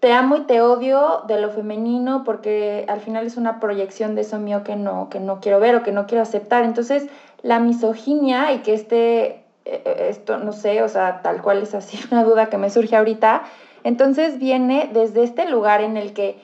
[0.00, 4.22] te amo y te odio de lo femenino porque al final es una proyección de
[4.22, 6.64] eso mío que no, que no quiero ver o que no quiero aceptar.
[6.64, 7.06] Entonces,
[7.42, 11.98] la misoginia y que este, eh, esto no sé, o sea, tal cual es así
[12.10, 13.42] una duda que me surge ahorita,
[13.84, 16.42] entonces viene desde este lugar en el que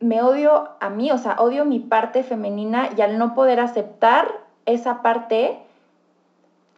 [0.00, 4.26] me odio a mí, o sea, odio mi parte femenina y al no poder aceptar
[4.66, 5.58] esa parte,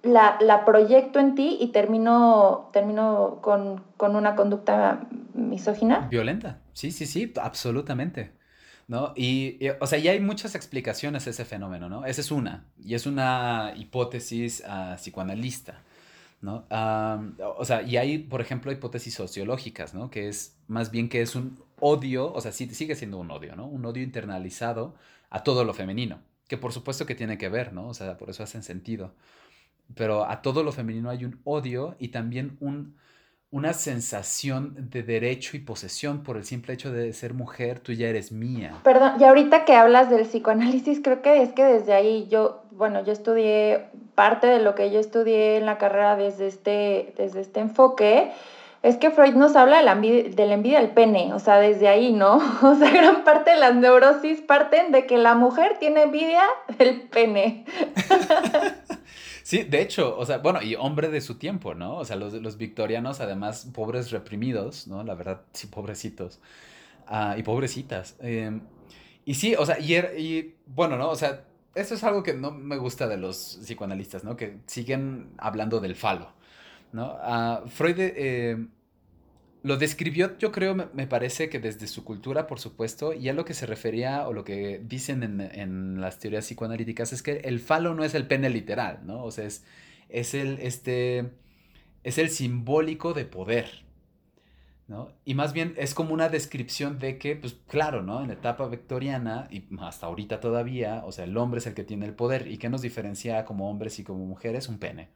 [0.03, 6.09] la, la proyecto en ti y termino, termino con, con una conducta misógina.
[6.11, 8.33] Violenta, sí, sí, sí, absolutamente.
[8.87, 9.15] ¿No?
[9.17, 12.05] Y, o sea, y hay muchas explicaciones a ese fenómeno, ¿no?
[12.05, 15.83] Esa es una, y es una hipótesis uh, psicoanalista,
[16.43, 16.67] ¿no?
[17.57, 20.11] o sea, y hay, por ejemplo, hipótesis sociológicas, ¿no?
[20.11, 23.57] Que es más bien que es un odio, o sea, sí, sigue siendo un odio,
[23.57, 23.67] ¿no?
[23.67, 24.95] Un odio internalizado
[25.31, 27.89] a todo lo femenino, que por supuesto que tiene que ver, ¿no?
[27.89, 29.15] O sea, por eso hacen sentido
[29.95, 32.97] pero a todo lo femenino hay un odio y también un,
[33.55, 38.09] una sensación de derecho y posesión por el simple hecho de ser mujer, tú ya
[38.09, 38.81] eres mía.
[38.83, 43.05] Perdón, y ahorita que hablas del psicoanálisis, creo que es que desde ahí yo, bueno,
[43.05, 43.85] yo estudié
[44.17, 48.33] parte de lo que yo estudié en la carrera desde este, desde este enfoque.
[48.83, 51.59] Es que Freud nos habla de la, envidia, de la envidia del pene, o sea,
[51.59, 52.41] desde ahí, ¿no?
[52.63, 56.43] O sea, gran parte de las neurosis parten de que la mujer tiene envidia
[56.77, 57.65] del pene.
[59.45, 61.99] Sí, de hecho, o sea, bueno, y hombre de su tiempo, ¿no?
[61.99, 65.05] O sea, los, los victorianos, además, pobres reprimidos, ¿no?
[65.05, 66.41] La verdad, sí, pobrecitos.
[67.07, 68.17] Ah, y pobrecitas.
[68.21, 68.63] Em,
[69.27, 71.11] y sí, o sea, y, er, y, bueno, ¿no?
[71.11, 74.37] O sea, eso es algo que no me gusta de los psicoanalistas, ¿no?
[74.37, 76.33] Que siguen hablando del falo,
[76.93, 77.15] ¿no?
[77.15, 78.67] Uh, Freud eh,
[79.65, 83.47] lo describió, yo creo, me, parece que desde su cultura, por supuesto, y a lo
[83.47, 87.95] que se refería o lo que dicen en, las teorías psicoanalíticas es que el falo
[87.95, 89.25] no es el pene literal, ¿no?
[89.25, 89.65] O sea, es,
[90.11, 91.31] es, el, este,
[92.03, 93.87] es el simbólico de poder,
[94.87, 95.13] ¿no?
[95.25, 98.21] Y más bien es como una descripción de que, pues claro, ¿no?
[98.21, 101.85] En la etapa victoriana y hasta ahorita todavía, o sea, el hombre es el que
[101.85, 105.09] tiene el poder y que nos diferencia como hombres y como mujeres, un pene,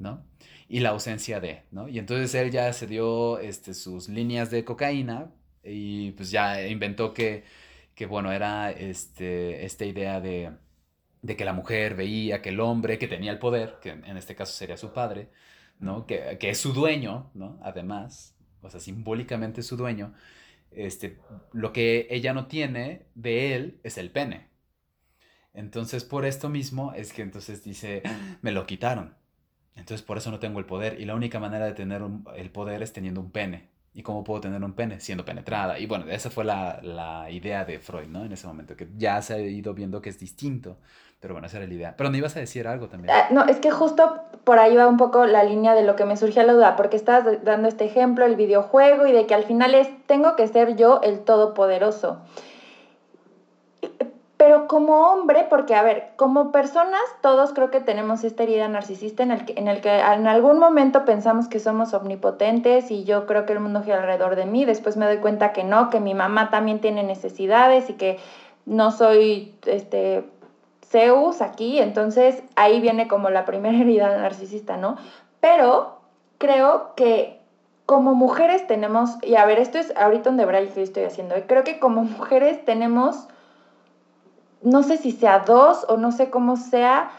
[0.00, 0.24] ¿no?
[0.68, 1.88] Y la ausencia de, ¿no?
[1.88, 7.14] Y entonces él ya se dio este, sus líneas de cocaína y pues ya inventó
[7.14, 7.44] que,
[7.94, 10.52] que bueno, era este, esta idea de,
[11.22, 14.34] de, que la mujer veía que el hombre que tenía el poder, que en este
[14.34, 15.30] caso sería su padre,
[15.78, 16.06] ¿no?
[16.06, 17.58] Que, que es su dueño, ¿no?
[17.62, 20.14] Además, o sea, simbólicamente su dueño,
[20.70, 21.18] este,
[21.52, 24.48] lo que ella no tiene de él es el pene.
[25.52, 28.02] Entonces, por esto mismo es que entonces dice,
[28.42, 29.16] me lo quitaron.
[29.76, 31.00] Entonces por eso no tengo el poder.
[31.00, 32.02] Y la única manera de tener
[32.36, 33.68] el poder es teniendo un pene.
[33.96, 34.98] ¿Y cómo puedo tener un pene?
[35.00, 35.78] Siendo penetrada.
[35.78, 38.24] Y bueno, esa fue la, la, idea de Freud, ¿no?
[38.24, 40.78] En ese momento, que ya se ha ido viendo que es distinto.
[41.20, 41.94] Pero bueno, esa era la idea.
[41.96, 43.14] Pero no ibas a decir algo también.
[43.14, 46.04] Ah, no, es que justo por ahí va un poco la línea de lo que
[46.04, 49.44] me surgió la duda, porque estabas dando este ejemplo, el videojuego, y de que al
[49.44, 52.18] final es, tengo que ser yo el todopoderoso.
[54.36, 59.22] Pero como hombre, porque a ver, como personas todos creo que tenemos esta herida narcisista
[59.22, 63.26] en el, que, en el que en algún momento pensamos que somos omnipotentes y yo
[63.26, 66.00] creo que el mundo gira alrededor de mí, después me doy cuenta que no, que
[66.00, 68.18] mi mamá también tiene necesidades y que
[68.66, 70.24] no soy este
[70.82, 74.96] Zeus aquí, entonces ahí viene como la primera herida narcisista, ¿no?
[75.40, 75.98] Pero
[76.38, 77.40] creo que
[77.86, 81.64] como mujeres tenemos, y a ver, esto es ahorita donde Brian que estoy haciendo, creo
[81.64, 83.28] que como mujeres tenemos
[84.64, 87.10] no sé si sea dos o no sé cómo sea,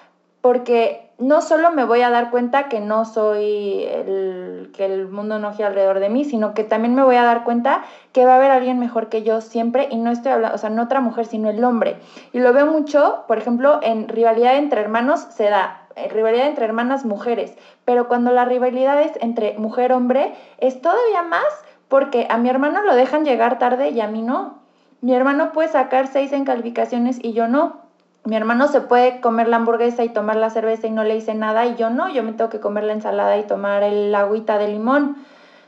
[0.41, 5.39] porque no solo me voy a dar cuenta que no soy el que el mundo
[5.39, 8.33] no gira alrededor de mí, sino que también me voy a dar cuenta que va
[8.33, 10.99] a haber alguien mejor que yo siempre y no estoy hablando, o sea, no otra
[10.99, 11.97] mujer, sino el hombre.
[12.33, 17.05] Y lo veo mucho, por ejemplo, en rivalidad entre hermanos se da, rivalidad entre hermanas
[17.05, 17.55] mujeres,
[17.85, 21.45] pero cuando la rivalidad es entre mujer-hombre es todavía más
[21.87, 24.64] porque a mi hermano lo dejan llegar tarde y a mí no.
[25.05, 27.81] Mi hermano puede sacar seis en calificaciones y yo no.
[28.23, 31.35] Mi hermano se puede comer la hamburguesa y tomar la cerveza y no le hice
[31.35, 32.09] nada y yo no.
[32.09, 35.15] Yo me tengo que comer la ensalada y tomar el agüita de limón.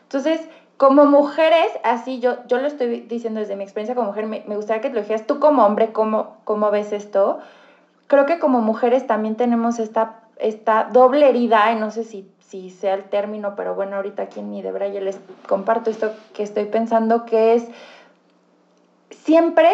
[0.02, 4.40] Entonces, como mujeres, así yo, yo lo estoy diciendo desde mi experiencia como mujer, me,
[4.56, 7.38] gustaría que te lo dijeras tú como hombre, ¿cómo, cómo ves esto?
[8.08, 12.72] Creo que como mujeres también tenemos esta, esta doble herida, y no sé si, si
[12.72, 16.66] sea el término, pero bueno, ahorita aquí en mi Debra les comparto esto que estoy
[16.66, 17.68] pensando, que es
[19.10, 19.72] siempre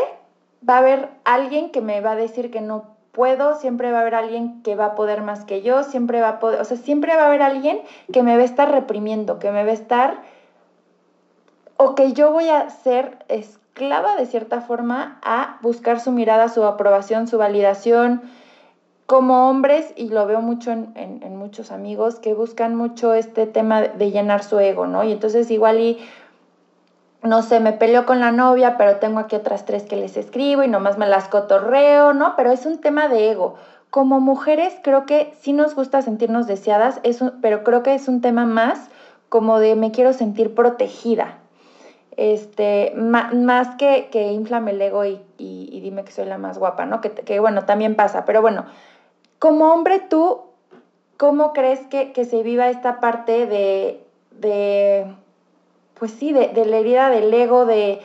[0.67, 4.01] va a haber alguien que me va a decir que no puedo, siempre va a
[4.01, 6.77] haber alguien que va a poder más que yo, siempre va a poder, o sea,
[6.77, 9.73] siempre va a haber alguien que me va a estar reprimiendo, que me va a
[9.73, 10.21] estar,
[11.77, 16.63] o que yo voy a ser esclava de cierta forma a buscar su mirada, su
[16.63, 18.21] aprobación, su validación.
[19.05, 24.11] como hombres, y lo veo mucho en, muchos amigos, que buscan mucho este tema de
[24.11, 25.03] llenar su ego, ¿no?
[25.03, 25.99] Y entonces igual y,
[27.23, 30.63] no sé, me peleo con la novia, pero tengo aquí otras tres que les escribo
[30.63, 32.35] y nomás me las cotorreo, ¿no?
[32.35, 33.55] Pero es un tema de ego.
[33.89, 36.99] Como mujeres creo que sí nos gusta sentirnos deseadas,
[37.41, 38.89] pero creo que es un tema más
[39.29, 41.39] como de me quiero sentir protegida,
[42.17, 47.01] este, más que, que inflame el ego y, dime que soy la más guapa, ¿no?
[47.01, 48.65] Que, bueno, también pasa, pero bueno,
[49.39, 50.41] como hombre tú,
[51.17, 55.07] ¿cómo crees que, se viva esta parte de, de
[56.03, 58.01] pues sí, de, la herida del ego, de,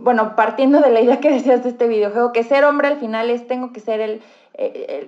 [0.00, 3.28] bueno, partiendo de la idea que decías de este videojuego, que ser hombre al final
[3.28, 4.22] es, tengo que ser el,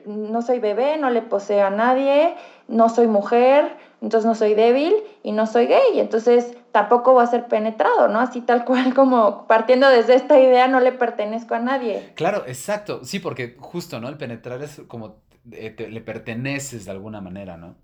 [0.05, 2.35] no soy bebé, no le poseo a nadie,
[2.69, 7.27] no soy mujer, entonces no soy débil y no soy gay, entonces tampoco voy a
[7.27, 8.21] ser penetrado, ¿no?
[8.21, 12.13] Así tal cual como partiendo desde esta idea no le pertenezco a nadie.
[12.17, 14.11] Claro, exacto, sí, porque justo, ¿no?
[14.11, 17.77] El penetrar es como eh, le perteneces de alguna manera, ¿no?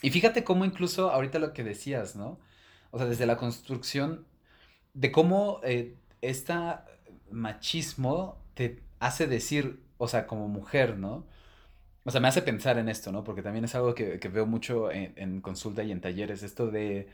[0.00, 2.40] Y fíjate cómo incluso ahorita lo que decías, ¿no?
[2.92, 4.24] O sea, desde la construcción
[4.94, 5.60] de cómo
[6.20, 6.54] este
[7.30, 11.26] machismo te hace decir, o sea, como mujer, ¿no?
[12.04, 13.24] O sea, me hace pensar en esto, ¿no?
[13.24, 17.08] Porque también es algo que, veo mucho en, consulta y en talleres, esto de...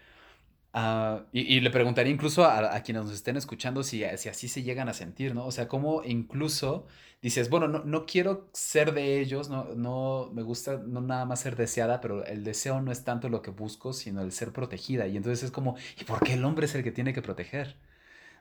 [0.80, 4.94] Ah, y, le preguntaría incluso a, quienes nos estén escuchando si, así se llegan a
[4.94, 5.44] sentir, ¿no?
[5.44, 6.86] O sea, cómo incluso
[7.20, 11.40] dices, bueno, no, no quiero ser de ellos, no, no me gusta no nada más
[11.40, 15.08] ser deseada, pero el deseo no es tanto lo que busco, sino el ser protegida.
[15.08, 17.76] Y entonces es como, ¿y por qué el hombre es el que tiene que proteger?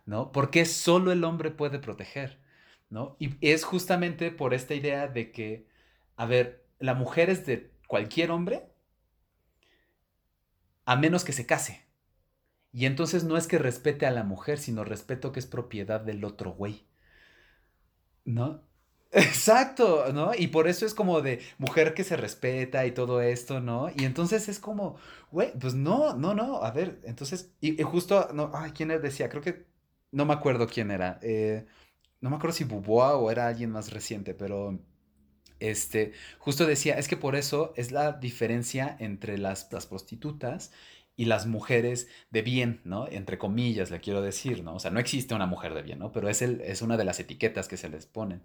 [0.06, 0.32] ¿No?
[0.32, 2.39] ¿Por qué solo el hombre puede proteger?
[2.89, 3.17] ¿No?
[3.19, 5.67] Y es justamente por esta idea de que
[6.17, 8.67] a ver, la mujer es de cualquier hombre
[10.86, 11.87] a menos que se case.
[12.78, 16.24] Y entonces no es que respete a la mujer, sino respeto que es propiedad del
[16.24, 16.86] otro güey.
[18.24, 18.62] ¿No?
[19.12, 20.36] Exacto, ¿no?
[20.38, 23.90] Y por eso es como de mujer que se respeta y todo esto, ¿no?
[23.98, 24.98] Y entonces es como,
[25.32, 29.28] güey, pues no, no, no, a ver, entonces, y, justo, no, ay, ¿quién decía?
[29.28, 29.66] Creo que,
[30.12, 31.66] no me acuerdo quién era, eh,
[32.22, 34.80] no me acuerdo si Buboa o era alguien más reciente, pero
[35.60, 40.72] este, justo decía, es que por eso es la diferencia entre las, prostitutas
[41.17, 43.08] y las mujeres de bien, ¿no?
[43.10, 44.75] Entre comillas, le quiero decir, ¿no?
[44.75, 46.12] O sea, no existe una mujer de bien, ¿no?
[46.13, 48.43] Pero es, el, es una de las etiquetas que se les ponen.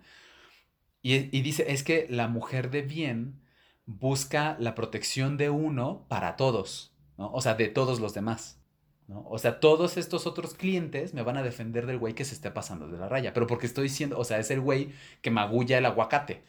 [1.02, 3.42] Y, dice, es que la mujer de bien
[3.87, 7.30] busca la protección de uno para todos, ¿no?
[7.32, 8.61] O sea, de todos los demás.
[9.08, 9.26] ¿no?
[9.28, 12.50] O sea, todos estos otros clientes me van a defender del güey que se esté
[12.52, 15.78] pasando de la raya, pero porque estoy diciendo, o sea, es el güey que magulla
[15.78, 16.44] el aguacate.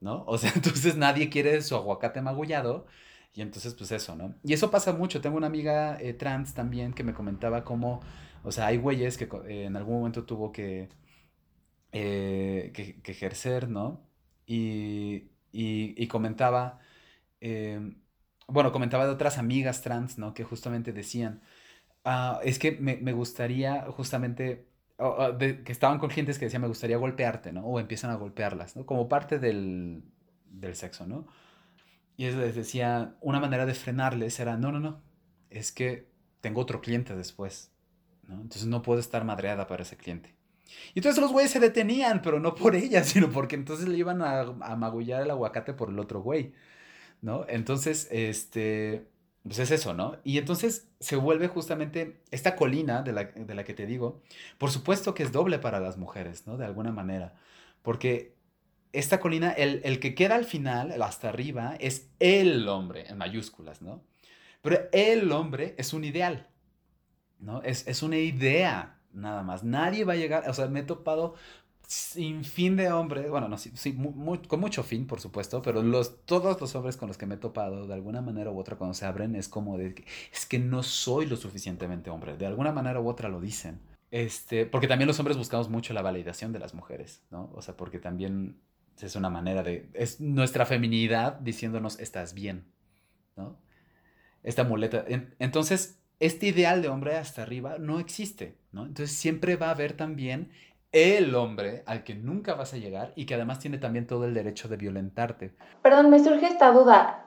[0.00, 0.24] ¿no?
[0.26, 2.86] O sea, entonces nadie quiere su aguacate magullado.
[3.32, 4.34] Y entonces, pues eso, ¿no?
[4.42, 5.20] Y eso pasa mucho.
[5.20, 8.00] Tengo una amiga eh, trans también que me comentaba cómo,
[8.42, 10.88] o sea, hay güeyes que eh, en algún momento tuvo que,
[11.92, 14.00] eh, que, ejercer, ¿no?
[14.46, 16.80] Y, y, comentaba,
[17.40, 18.00] em,
[18.48, 20.34] bueno, comentaba de otras amigas trans, ¿no?
[20.34, 21.42] Que justamente decían,
[22.04, 24.66] ah, es que me, me gustaría justamente
[25.64, 27.62] que estaban con gentes que decían me gustaría golpearte, ¿no?
[27.64, 28.84] O empiezan a golpearlas, ¿no?
[28.86, 30.02] Como parte del,
[30.50, 31.26] del sexo, ¿no?
[32.20, 35.00] Y les decía, una manera de frenarles era, no, no, no,
[35.48, 36.06] es que
[36.42, 37.72] tengo otro cliente después,
[38.28, 38.34] ¿no?
[38.34, 40.34] Entonces no puedo estar madreada para ese cliente.
[40.92, 44.20] Y entonces los güeyes se detenían, pero no por ella, sino porque entonces le iban
[44.20, 46.52] a, a magullar el aguacate por el otro güey,
[47.22, 47.46] ¿no?
[47.48, 49.06] Entonces, este,
[49.42, 50.18] pues es eso, ¿no?
[50.22, 54.20] Y entonces se vuelve justamente esta colina de la, que te digo,
[54.58, 56.58] por supuesto que es doble para las mujeres, ¿no?
[56.58, 57.32] De alguna manera,
[57.80, 58.34] porque
[58.92, 64.02] esta colina, el, que queda al final, hasta arriba, es el hombre, en mayúsculas, ¿no?
[64.62, 66.48] Pero el hombre es un ideal,
[67.38, 67.62] ¿no?
[67.62, 69.64] Es, es una idea, nada más.
[69.64, 71.34] Nadie va a llegar, o sea, me he topado
[71.90, 73.72] sin fin de hombres, bueno, no, sí,
[74.46, 77.38] con mucho fin, por supuesto, pero los, todos los hombres con los que me he
[77.38, 80.84] topado, de alguna manera u otra, cuando se abren, es como de, es que no
[80.84, 83.80] soy lo suficientemente hombre, de alguna manera u otra lo dicen.
[84.12, 87.50] Este, porque también los hombres buscamos mucho la validación de las mujeres, ¿no?
[87.54, 88.60] O sea, porque también
[89.02, 92.64] es una manera de, es nuestra feminidad diciéndonos, estás bien,
[93.36, 93.56] ¿no?
[94.42, 95.04] Esta muleta.
[95.38, 98.86] entonces, este ideal de hombre hasta arriba no existe, ¿no?
[98.86, 100.50] Entonces siempre va a haber también
[100.92, 104.34] el hombre al que nunca vas a llegar y que además tiene también todo el
[104.34, 105.54] derecho de violentarte.
[105.82, 107.26] Perdón, me surge esta duda.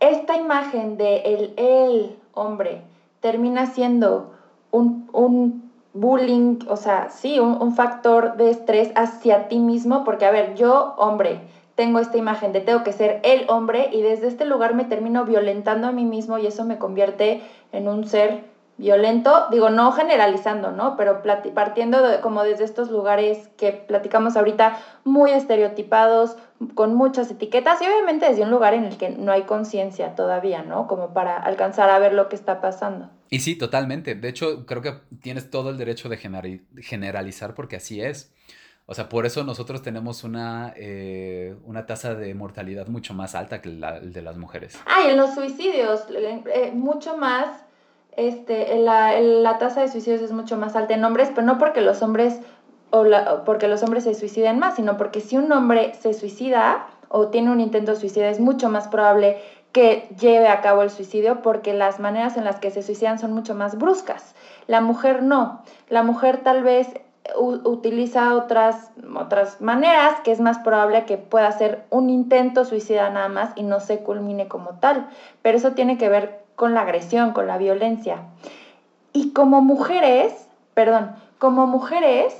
[0.00, 2.82] Esta imagen de el, el hombre
[3.20, 4.34] termina siendo
[4.70, 5.65] un, un
[6.00, 10.94] bullying, o sea, sí, un, factor de estrés hacia ti mismo, porque a ver, yo,
[10.96, 11.40] hombre,
[11.74, 15.24] tengo esta imagen de tengo que ser el hombre y desde este lugar me termino
[15.24, 17.42] violentando a mí mismo y eso me convierte
[17.72, 18.44] en un ser
[18.78, 20.96] violento, digo, no generalizando, ¿no?
[20.96, 21.22] Pero
[21.54, 26.36] partiendo como desde estos lugares que platicamos ahorita, muy estereotipados,
[26.74, 30.62] con muchas etiquetas y obviamente desde un lugar en el que no hay conciencia todavía,
[30.62, 30.86] ¿no?
[30.86, 33.08] Como para alcanzar a ver lo que está pasando.
[33.30, 34.14] Y sí, totalmente.
[34.14, 38.32] De hecho, creo que tienes todo el derecho de generalizar porque así es.
[38.88, 43.60] O sea, por eso nosotros tenemos una, eh, una tasa de mortalidad mucho más alta
[43.60, 44.78] que la de las mujeres.
[44.86, 47.48] Ah, y en los suicidios, eh, mucho más,
[48.16, 51.80] este, la, la, tasa de suicidios es mucho más alta en hombres, pero no porque
[51.80, 52.38] los hombres,
[52.90, 53.04] o
[53.44, 57.50] porque los hombres se suiciden más, sino porque si un hombre se suicida o tiene
[57.50, 59.38] un intento de suicidio, es mucho más probable
[59.76, 63.32] que lleve a cabo el suicidio porque las maneras en las que se suicidan son
[63.32, 64.34] mucho más bruscas.
[64.66, 65.60] La mujer no.
[65.90, 66.88] La mujer tal vez
[67.36, 73.28] utiliza otras, otras maneras, que es más probable que pueda ser un intento suicida nada
[73.28, 75.10] más y no se culmine como tal.
[75.42, 78.22] Pero eso tiene que ver con la agresión, con la violencia.
[79.12, 82.34] Y como mujeres, perdón, como mujeres,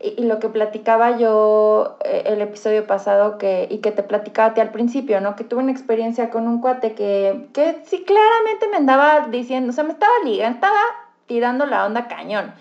[0.00, 4.54] y, lo que platicaba yo eh, el episodio pasado que, y que te platicaba a
[4.54, 5.36] ti al principio, ¿no?
[5.36, 9.72] Que tuve una experiencia con un cuate que, que sí claramente me andaba diciendo, o
[9.72, 10.80] sea, me estaba ligando, estaba
[11.26, 12.52] tirando la onda cañón.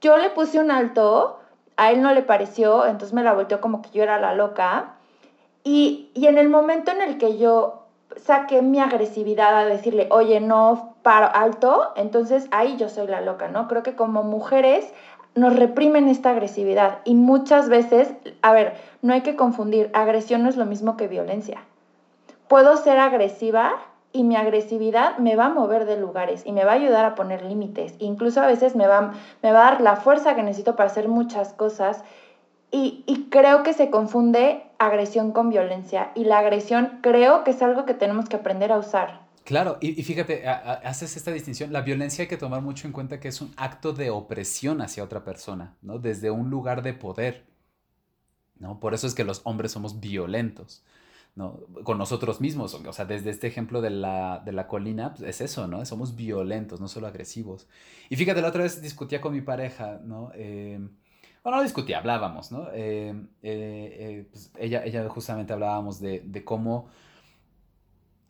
[0.00, 1.38] Yo le puse un alto,
[1.76, 4.94] a él no le pareció, entonces me la volteó como que yo era la loca.
[5.62, 7.80] Y, y en el momento en el que yo
[8.16, 13.48] saqué mi agresividad a decirle, oye, no, paro alto, entonces ahí yo soy la loca,
[13.48, 13.68] ¿no?
[13.68, 14.92] Creo que como mujeres
[15.34, 18.12] nos reprimen esta agresividad y muchas veces,
[18.42, 21.62] a ver, no hay que confundir, agresión no es lo mismo que violencia.
[22.48, 23.72] Puedo ser agresiva
[24.12, 27.14] y mi agresividad me va a mover de lugares y me va a ayudar a
[27.14, 27.94] poner límites.
[27.98, 29.12] Incluso a veces me va,
[29.42, 32.02] me va a dar la fuerza que necesito para hacer muchas cosas.
[32.72, 36.12] Y, y, creo que se confunde agresión con violencia.
[36.14, 39.29] Y la agresión creo que es algo que tenemos que aprender a usar.
[39.50, 41.72] Claro, y, y fíjate, haces esta distinción.
[41.72, 45.02] La violencia hay que tomar mucho en cuenta que es un acto de opresión hacia
[45.02, 45.98] otra persona, ¿no?
[45.98, 47.46] Desde un lugar de poder.
[48.58, 48.78] ¿no?
[48.80, 50.84] Por eso es que los hombres somos violentos.
[51.36, 51.60] ¿no?
[51.84, 55.40] Con nosotros mismos, o sea, desde este ejemplo de la, de la colina, pues es
[55.40, 55.84] eso, ¿no?
[55.86, 57.68] Somos violentos, no solo agresivos.
[58.10, 60.32] Y fíjate, la otra vez discutía con mi pareja, ¿no?
[60.34, 60.80] Eh,
[61.42, 62.68] bueno, no discutía, hablábamos, ¿no?
[62.74, 66.88] Eh, eh, pues ella, ella justamente hablábamos de, de cómo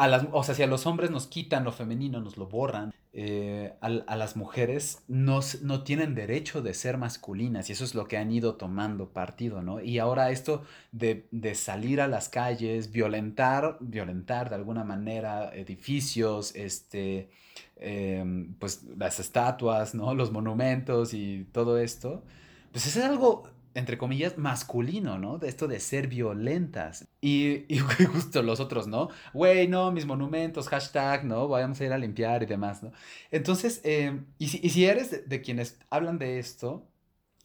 [0.00, 2.94] a las, o sea, si a los hombres nos quitan lo femenino, nos lo borran,
[3.12, 5.42] eh, a, las mujeres no
[5.82, 9.78] tienen derecho de ser masculinas y eso es lo que han ido tomando partido, ¿no?
[9.82, 17.28] Y ahora esto de, salir a las calles, violentar, violentar de alguna manera edificios, este,
[17.76, 20.14] em, pues las estatuas, ¿no?
[20.14, 22.24] Los monumentos y todo esto,
[22.72, 25.38] pues es algo entre comillas, masculino, ¿no?
[25.38, 27.08] De esto de ser violentas.
[27.20, 27.66] Y,
[28.12, 29.08] justo los otros, ¿no?
[29.32, 31.48] Güey, no, mis monumentos, hashtag, ¿no?
[31.48, 32.92] Vamos a ir a limpiar y demás, ¿no?
[33.30, 36.86] Entonces, em, y, si, eres de, quienes hablan de esto,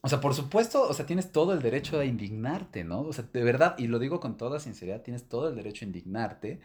[0.02, 3.02] o sea, por supuesto, o sea, tienes todo el derecho a indignarte, ¿no?
[3.02, 5.88] O sea, de verdad, y lo digo con toda sinceridad, tienes todo el derecho a
[5.88, 6.60] indignarte.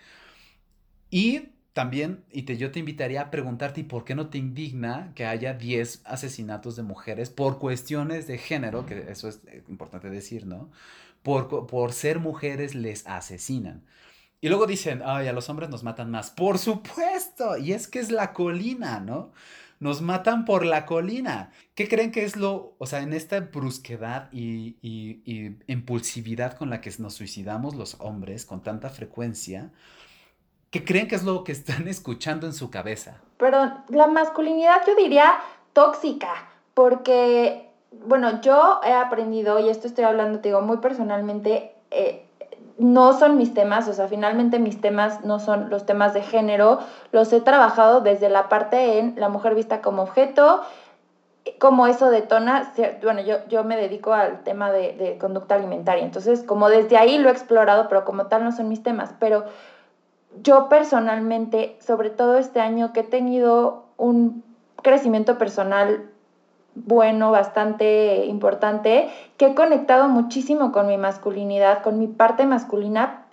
[1.10, 5.12] Y también, y te, yo te invitaría a preguntarte, ¿y por qué no te indigna
[5.14, 8.86] que haya 10 asesinatos de mujeres por cuestiones de género?
[8.86, 10.70] Que eso es eh, importante decir, ¿no?
[11.22, 13.84] Por, por ser mujeres les asesinan.
[14.40, 16.30] Y luego dicen, ay, a los hombres nos matan más.
[16.30, 19.32] Por supuesto, y es que es la colina, ¿no?
[19.78, 21.52] Nos matan por la colina.
[21.74, 26.68] ¿Qué creen que es lo, o sea, en esta brusquedad y, y, y impulsividad con
[26.70, 29.72] la que nos suicidamos los hombres con tanta frecuencia?
[30.70, 33.16] ¿Qué creen que es lo que están escuchando en su cabeza?
[33.36, 35.34] Perdón, la masculinidad yo diría
[35.72, 36.32] tóxica,
[36.74, 37.68] porque,
[38.06, 42.24] bueno, yo he aprendido, y esto estoy hablando, te digo, muy personalmente, eh,
[42.78, 46.78] no son mis temas, o sea, finalmente mis temas no son los temas de género,
[47.12, 50.62] los he trabajado desde la parte en la mujer vista como objeto,
[51.58, 56.42] como eso detona, bueno, yo, yo me dedico al tema de, de conducta alimentaria, entonces
[56.42, 59.44] como desde ahí lo he explorado, pero como tal no son mis temas, pero
[60.42, 64.42] yo personalmente, sobre todo este año que he tenido un
[64.82, 66.10] crecimiento personal
[66.74, 73.26] bueno, bastante importante, que he conectado muchísimo con mi masculinidad, con mi parte masculina,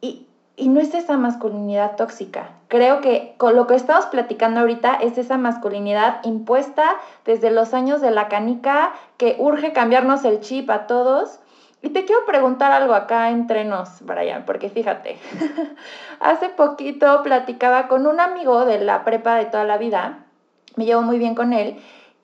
[0.00, 0.26] y,
[0.56, 2.50] y no es esa masculinidad tóxica.
[2.68, 8.00] Creo que con lo que estamos platicando ahorita es esa masculinidad impuesta desde los años
[8.00, 11.40] de la canica, que urge cambiarnos el chip a todos
[11.82, 15.18] y te quiero preguntar algo acá entre nos, Brian, porque fíjate,
[16.20, 20.24] hace poquito platicaba con un amigo de la prepa de toda la vida,
[20.76, 21.78] me llevo muy bien con él,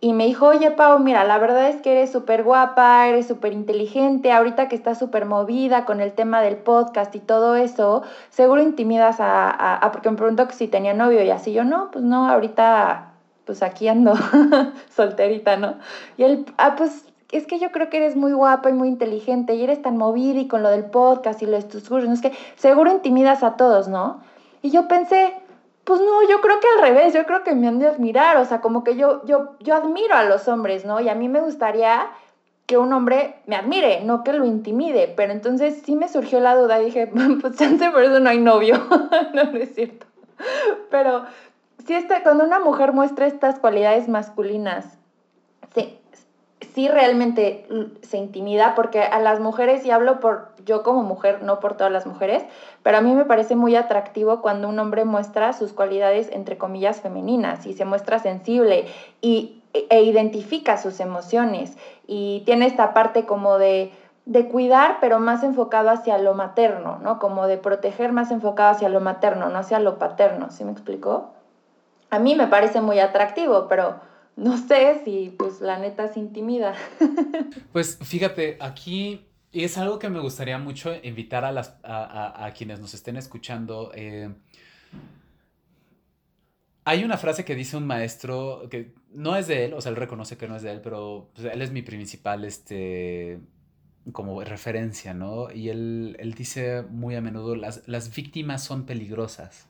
[0.04, 3.52] y me dijo, oye Pau, mira, la verdad es que eres súper guapa, eres súper
[3.52, 8.60] inteligente, ahorita que estás súper movida con el tema del podcast y todo eso, seguro
[8.62, 12.04] intimidas a, a, porque me preguntó que si tenía novio y así yo, no, pues
[12.04, 13.12] no, ahorita
[13.44, 14.14] pues aquí ando,
[14.90, 15.76] solterita, ¿no?
[16.16, 19.54] Y él, ah, pues es que yo creo que eres muy guapa y muy inteligente
[19.54, 22.20] y eres tan movida y con lo del podcast y lo de tus cursos, es
[22.20, 24.20] que seguro intimidas a todos, ¿no?
[24.60, 25.34] Y yo pensé,
[25.84, 28.44] pues no, yo creo que al revés, yo creo que me han de admirar, o
[28.44, 31.00] sea, como que yo, yo, yo admiro a los hombres, ¿no?
[31.00, 32.06] Y a mí me gustaría
[32.66, 36.54] que un hombre me admire, no que lo intimide, pero entonces sí me surgió la
[36.54, 37.06] duda, dije,
[37.40, 38.76] pues chance por eso no hay novio,
[39.34, 40.06] no, no es cierto.
[40.90, 41.24] Pero
[41.86, 44.98] si está, cuando una mujer muestra estas cualidades masculinas,
[45.74, 45.98] sí,
[46.74, 47.66] sí realmente
[48.02, 51.92] se intimida, porque a las mujeres, y hablo por yo como mujer, no por todas
[51.92, 52.44] las mujeres,
[52.82, 57.00] pero a mí me parece muy atractivo cuando un hombre muestra sus cualidades, entre comillas,
[57.00, 58.86] femeninas, y se muestra sensible
[59.20, 63.92] y, e identifica sus emociones, y tiene esta parte como de
[64.24, 67.18] de cuidar, pero más enfocado hacia lo materno, ¿no?
[67.18, 71.30] Como de proteger más enfocado hacia lo materno, no hacia lo paterno, ¿sí me explicó?
[72.10, 73.96] A mí me parece muy atractivo, pero
[74.36, 76.74] no sé si pues la neta se intimida.
[77.72, 82.94] Pues fíjate, aquí es algo que me gustaría mucho invitar a, las, a, quienes nos
[82.94, 83.92] estén escuchando.
[83.94, 84.30] Eh,
[86.84, 89.96] hay una frase que dice un maestro que no es de él, o sea, él
[89.96, 93.40] reconoce que no es de él, pero pues, él es mi principal este,
[94.10, 95.50] como referencia, ¿no?
[95.52, 99.68] Y él, él dice muy a menudo, las, las víctimas son peligrosas,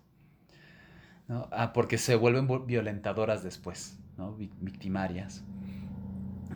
[1.28, 1.48] ¿no?
[1.52, 3.98] Ah, porque se vuelven violentadoras después,
[4.60, 5.44] Victimarias.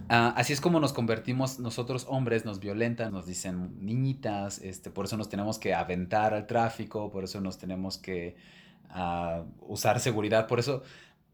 [0.08, 5.06] Ah, así es como nos convertimos nosotros hombres, nos violentan, nos dicen niñitas, este, por
[5.06, 8.36] eso nos tenemos que aventar al tráfico, por eso nos tenemos que
[8.90, 10.82] ah, usar seguridad, por eso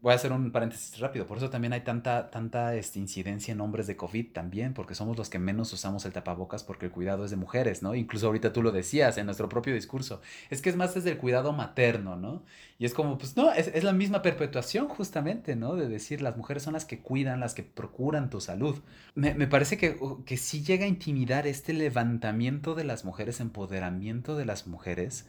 [0.03, 3.61] Voy a hacer un paréntesis rápido, por eso también hay tanta, tanta este, incidencia en
[3.61, 7.23] hombres de COVID también, porque somos los que menos usamos el tapabocas porque el cuidado
[7.23, 7.95] es de mujeres, ¿no?
[7.95, 11.17] Incluso ahorita tú lo decías en nuestro propio discurso, es que es más desde el
[11.17, 12.43] cuidado materno, ¿no?
[12.79, 15.75] Y es como, pues no, es, la misma perpetuación justamente, ¿no?
[15.75, 18.81] De decir, las mujeres son las que cuidan, las que procuran tu salud.
[19.15, 24.43] Me, parece que, que sí llega a intimidar este levantamiento de las mujeres, empoderamiento de
[24.43, 25.27] las mujeres,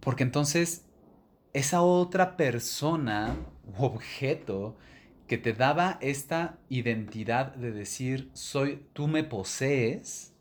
[0.00, 0.86] porque entonces
[1.52, 3.36] esa otra persona
[3.66, 4.76] u objeto
[5.26, 10.34] que te daba esta identidad de decir, soy, tú me posees,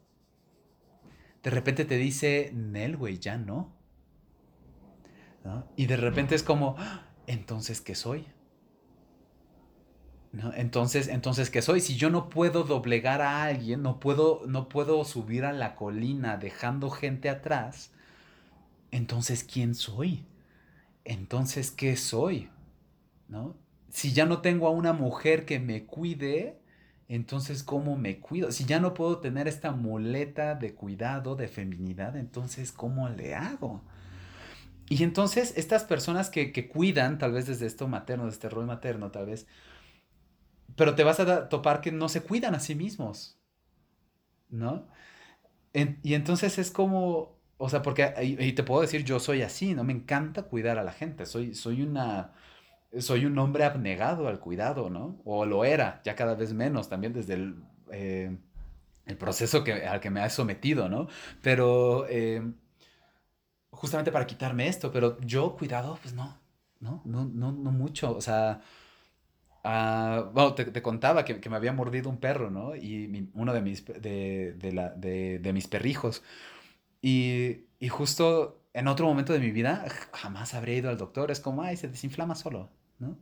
[1.43, 3.77] de repente te dice, Nel, güey, ya no.
[5.75, 8.25] Y de repente es como, ah, entonces, ¿qué soy?
[10.55, 11.81] Entonces, entonces, ¿qué soy?
[11.81, 16.37] Si yo no puedo doblegar a alguien, no puedo, no puedo subir a la colina
[16.37, 17.91] dejando gente atrás,
[18.91, 20.25] entonces, ¿quién soy?
[21.05, 22.49] Entonces, ¿qué soy?
[23.27, 23.57] ¿No?
[23.89, 26.59] Si ya no tengo a una mujer que me cuide,
[27.07, 28.51] entonces, ¿cómo me cuido?
[28.51, 33.83] Si ya no puedo tener esta muleta de cuidado, de feminidad, entonces, ¿cómo le hago?
[34.89, 39.11] Y entonces, estas personas que, cuidan, tal vez desde esto materno, desde este rol materno,
[39.11, 39.47] tal vez,
[40.75, 43.39] pero te vas a topar que no se cuidan a sí mismos,
[44.49, 44.87] ¿no?
[45.73, 49.83] y entonces es como, o sea, porque, y, te puedo decir, yo soy así, ¿no?
[49.83, 51.25] Me encanta cuidar a la gente.
[51.25, 52.31] Soy, soy una,
[52.99, 55.21] soy un hombre abnegado al cuidado, ¿no?
[55.25, 58.37] O lo era, ya cada vez menos, también desde el, eh,
[59.05, 61.09] el proceso que, al que me ha sometido, ¿no?
[61.41, 62.41] Pero, eh,
[63.71, 66.39] justamente para quitarme esto, pero yo cuidado, pues no,
[66.79, 68.61] no, no, no, no mucho, o sea...
[69.65, 72.77] Ah, bueno, te, contaba que, que, me había mordido un perro, ¿no?
[72.77, 76.23] Y uno de mis, de, de, la, de, de mis perrijos.
[77.01, 81.31] Y, y justo en otro momento de mi vida jamás habría ido al doctor.
[81.31, 82.69] Es como, ay, se desinflama solo,
[82.99, 83.17] ¿no?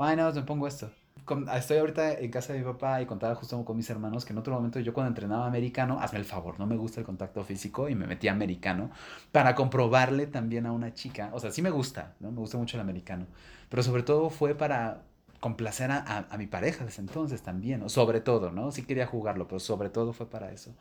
[0.00, 0.90] Ay, no, me pongo esto.
[1.54, 4.38] estoy ahorita en casa de mi papá y contaba justo con mis hermanos que en
[4.38, 7.88] otro momento yo cuando entrenaba americano, hazme el favor, no me gusta el contacto físico
[7.88, 8.90] y me metí a americano
[9.32, 12.30] para comprobarle también a una chica, o sea, sí me gusta, ¿no?
[12.30, 13.26] Me gusta mucho el americano,
[13.68, 15.02] pero sobre todo fue para
[15.40, 17.88] complacer a, a, a mi pareja desde entonces también, ¿no?
[17.88, 18.70] sobre todo, ¿no?
[18.72, 20.74] Sí quería jugarlo, pero sobre todo fue para eso.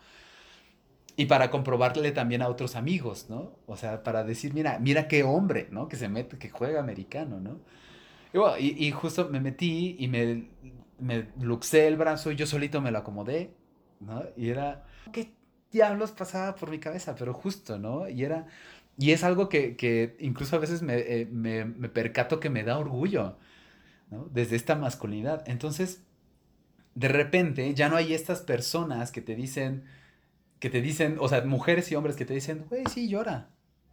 [1.19, 3.57] Y para comprobarle también a otros amigos, ¿no?
[3.65, 5.87] O sea, para decir, mira, mira qué hombre, ¿no?
[5.87, 7.59] Que se mete, que juega americano, ¿no?
[8.59, 10.47] Y, y, justo me metí y me,
[10.99, 13.51] me luxé el brazo y yo solito me lo acomodé,
[13.99, 14.23] ¿no?
[14.35, 15.33] Y era, ¿qué
[15.71, 17.15] diablos pasaba por mi cabeza?
[17.15, 18.07] Pero justo, ¿no?
[18.07, 18.45] Y era,
[18.95, 22.63] y es algo que, que incluso a veces me, eh, me, me percato que me
[22.63, 23.37] da orgullo,
[24.11, 24.29] ¿no?
[24.31, 25.43] Desde esta masculinidad.
[25.49, 26.03] Entonces,
[26.93, 29.83] de repente ya no hay estas personas que te dicen,
[30.59, 33.47] que te dicen, o sea, mujeres y hombres que te dicen, güey, sí, llora,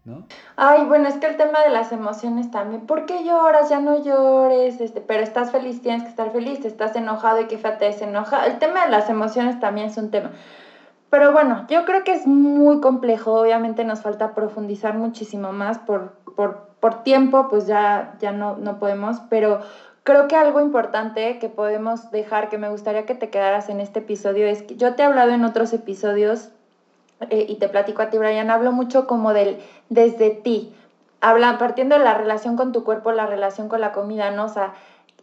[0.05, 0.27] ¿no?
[0.57, 3.69] Ay, bueno, es que el tema de las emociones también, ¿por qué lloras?
[3.71, 7.57] Ya no llores, este, pero estás feliz, tienes que estar feliz, estás enojado y que
[7.57, 8.47] te enoja.
[8.47, 10.31] El tema de las emociones también es un tema.
[11.11, 16.17] Pero bueno, yo creo que es muy complejo, obviamente nos falta profundizar muchísimo más por,
[16.35, 19.61] por, por tiempo, pues ya, ya no, no podemos, pero
[20.05, 23.99] creo que algo importante que podemos dejar, que me gustaría que te quedaras en este
[23.99, 26.51] episodio, es que yo te he hablado en otros episodios
[27.31, 30.75] eh, y te platico a ti, Brian, hablo mucho como del desde ti,
[31.21, 34.45] habla, partiendo de la relación con tu cuerpo, la relación con la comida, ¿no?
[34.45, 34.75] O sea,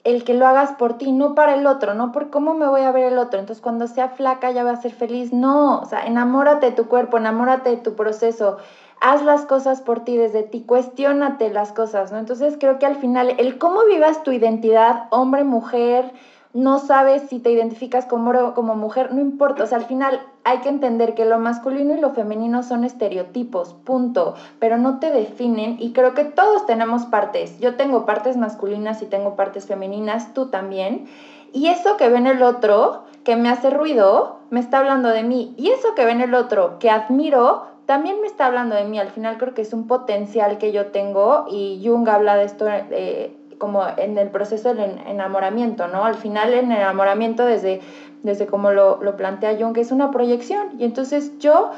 [0.04, 2.82] el que lo hagas por ti, no para el otro, no por cómo me voy
[2.82, 3.40] a ver el otro.
[3.40, 5.32] Entonces, cuando sea flaca ya va a ser feliz.
[5.32, 8.58] No, o sea, enamórate de tu cuerpo, enamórate de tu proceso.
[9.02, 12.20] Haz las cosas por ti, desde ti, cuestiónate las cosas, ¿no?
[12.20, 16.12] Entonces, creo que al final, el cómo vivas tu identidad, hombre, mujer,
[16.54, 20.60] no sabes si te identificas como, como mujer, no importa, o sea, al final hay
[20.60, 25.78] que entender que lo masculino y lo femenino son estereotipos, punto, pero no te definen
[25.80, 30.48] y creo que todos tenemos partes, yo tengo partes masculinas y tengo partes femeninas, tú
[30.48, 31.08] también,
[31.54, 35.24] y eso que ve en el otro, que me hace ruido, me está hablando de
[35.24, 38.86] mí, y eso que ve en el otro, que admiro, también me está hablando de
[38.86, 42.46] mí, al final creo que es un potencial que yo tengo y Jung habla de
[42.46, 42.66] esto.
[42.70, 46.06] Eh, como en el proceso del enamoramiento, ¿no?
[46.06, 47.82] Al final el enamoramiento desde,
[48.24, 50.70] desde como lo, lo plantea Jung, es una proyección.
[50.80, 51.72] Y entonces yo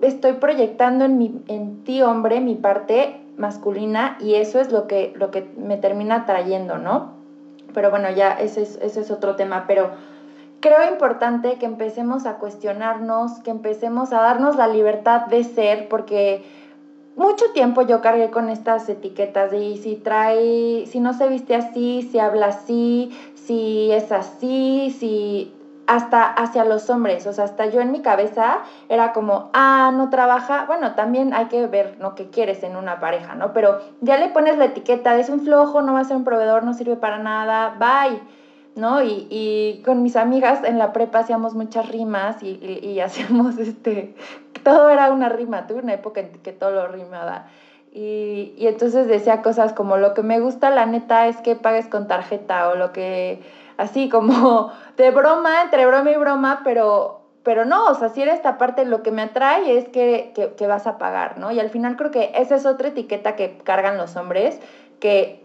[0.00, 5.12] estoy proyectando en, mi, en ti, hombre, mi parte masculina y eso es lo que,
[5.14, 7.12] lo que me termina trayendo, ¿no?
[7.74, 9.90] Pero bueno, ya ese es, ese es otro tema, pero
[10.64, 16.42] creo importante que empecemos a cuestionarnos, que empecemos a darnos la libertad de ser, porque
[17.16, 22.08] mucho tiempo yo cargué con estas etiquetas de si trae, si no se viste así,
[22.10, 25.54] si habla así, si es así, si
[25.86, 30.08] hasta hacia los hombres, o sea, hasta yo en mi cabeza era como, ah, no
[30.08, 33.52] trabaja, bueno, también hay que ver lo que quieres en una pareja, ¿no?
[33.52, 36.64] Pero ya le pones la etiqueta, es un flojo, no va a ser un proveedor,
[36.64, 38.18] no sirve para nada, bye.
[38.76, 39.02] ¿No?
[39.02, 44.14] Y, y, con mis amigas en la prepa hacíamos muchas rimas y, y, hacíamos este,
[44.62, 47.46] todo era una rima, tuve una época en que todo lo rimaba.
[47.92, 51.86] Y, y entonces decía cosas como lo que me gusta la neta es que pagues
[51.86, 53.40] con tarjeta o lo que,
[53.76, 58.34] así como de broma, entre broma y broma, pero, pero no, o sea, si era
[58.34, 61.52] esta parte lo que me atrae es que, que, que vas a pagar, ¿no?
[61.52, 64.58] Y al final creo que esa es otra etiqueta que cargan los hombres,
[64.98, 65.43] que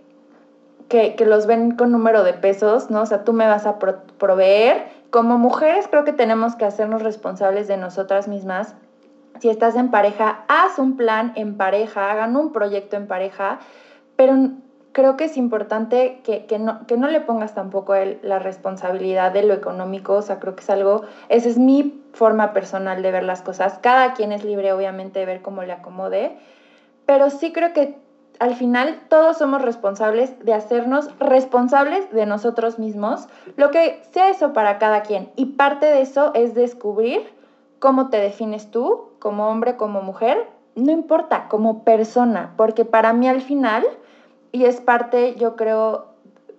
[0.89, 3.03] que, los ven con número de pesos, ¿no?
[3.03, 4.87] O sea, tú me vas a proveer.
[5.11, 8.75] Como mujeres creo que tenemos que hacernos responsables de nosotras mismas.
[9.39, 13.59] Si estás en pareja, haz un plan en pareja, hagan un proyecto en pareja,
[14.15, 14.35] pero
[14.91, 19.43] creo que es importante que, no, que no le pongas tampoco el, la responsabilidad de
[19.43, 23.23] lo económico, o sea, creo que es algo, esa es mi forma personal de ver
[23.23, 23.77] las cosas.
[23.79, 26.35] Cada quien es libre, obviamente, de ver cómo le acomode,
[27.05, 27.95] pero sí creo que
[28.39, 33.27] al final todos somos responsables de hacernos responsables de nosotros mismos,
[33.57, 35.29] lo que sea eso para cada quien.
[35.35, 37.21] Y parte de eso es descubrir
[37.79, 43.27] cómo te defines tú, como hombre, como mujer, no importa, como persona, porque para mí
[43.27, 43.85] al final,
[44.53, 46.05] y es parte, yo creo,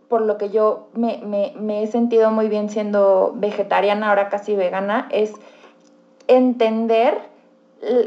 [0.08, 5.32] por lo que yo me, he sentido muy bien siendo vegetariana, ahora casi vegana, es
[6.26, 7.16] entender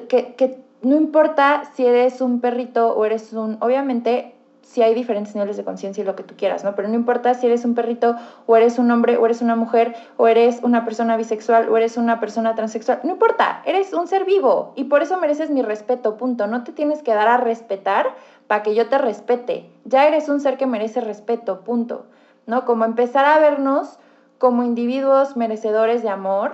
[0.07, 5.35] que, que no importa si eres un perrito o eres un, obviamente si hay diferentes
[5.35, 6.73] niveles de conciencia y lo que tú quieras, ¿no?
[6.75, 8.15] Pero no importa si eres un perrito
[8.47, 11.95] o eres un hombre o eres una mujer o eres una persona bisexual o eres
[11.95, 16.17] una persona transexual, no importa, eres un ser vivo y por eso mereces mi respeto,
[16.17, 16.47] punto.
[16.47, 18.15] No te tienes que dar a respetar
[18.47, 19.69] para que yo te respete.
[19.85, 22.05] Ya eres un ser que merece respeto, punto.
[22.45, 22.65] ¿No?
[22.65, 23.99] Como empezar a vernos
[24.37, 26.51] como individuos merecedores de amor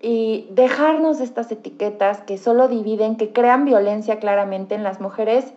[0.00, 5.54] y dejarnos de estas etiquetas que solo dividen, que crean violencia claramente en las mujeres,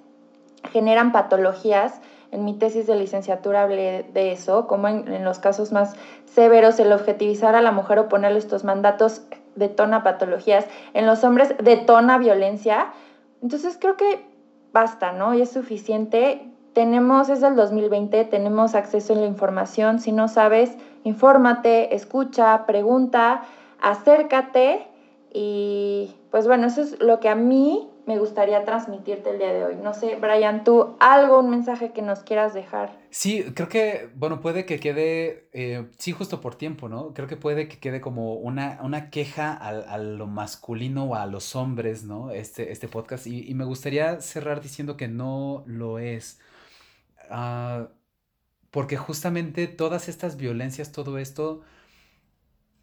[0.72, 2.00] generan patologías.
[2.32, 6.94] En mi tesis de licenciatura hablé de eso, como en, los casos más severos el
[6.94, 9.24] objetivizar a la mujer o ponerle estos mandatos
[9.56, 12.94] detona patologías, en los hombres detona violencia.
[13.42, 14.26] Entonces creo que
[14.72, 15.34] basta, ¿no?
[15.34, 16.46] Y es suficiente.
[16.74, 20.00] Tenemos, es del 2020, tenemos acceso a la información.
[20.00, 23.42] Si no sabes, infórmate, escucha, pregunta
[23.82, 24.88] acércate
[25.34, 29.64] y pues bueno, eso es lo que a mí me gustaría transmitirte el día de
[29.64, 29.76] hoy.
[29.76, 32.98] No sé, Brian, tú algo, un mensaje que nos quieras dejar.
[33.12, 37.14] Sí, creo que, bueno, puede que quede, eh, sí, justo por tiempo, ¿no?
[37.14, 41.56] Creo que puede que quede como una, una queja a, lo masculino o a los
[41.56, 42.32] hombres, ¿no?
[42.32, 43.28] Este, este podcast.
[43.28, 46.40] Y, me gustaría cerrar diciendo que no lo es.
[47.30, 47.90] Ah,
[48.72, 51.62] porque justamente todas estas violencias, todo esto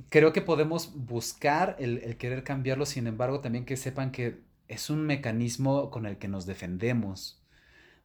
[0.08, 5.02] creo que podemos buscar el, querer cambiarlo, sin embargo, también que sepan que es un
[5.06, 7.42] mecanismo con el que nos defendemos,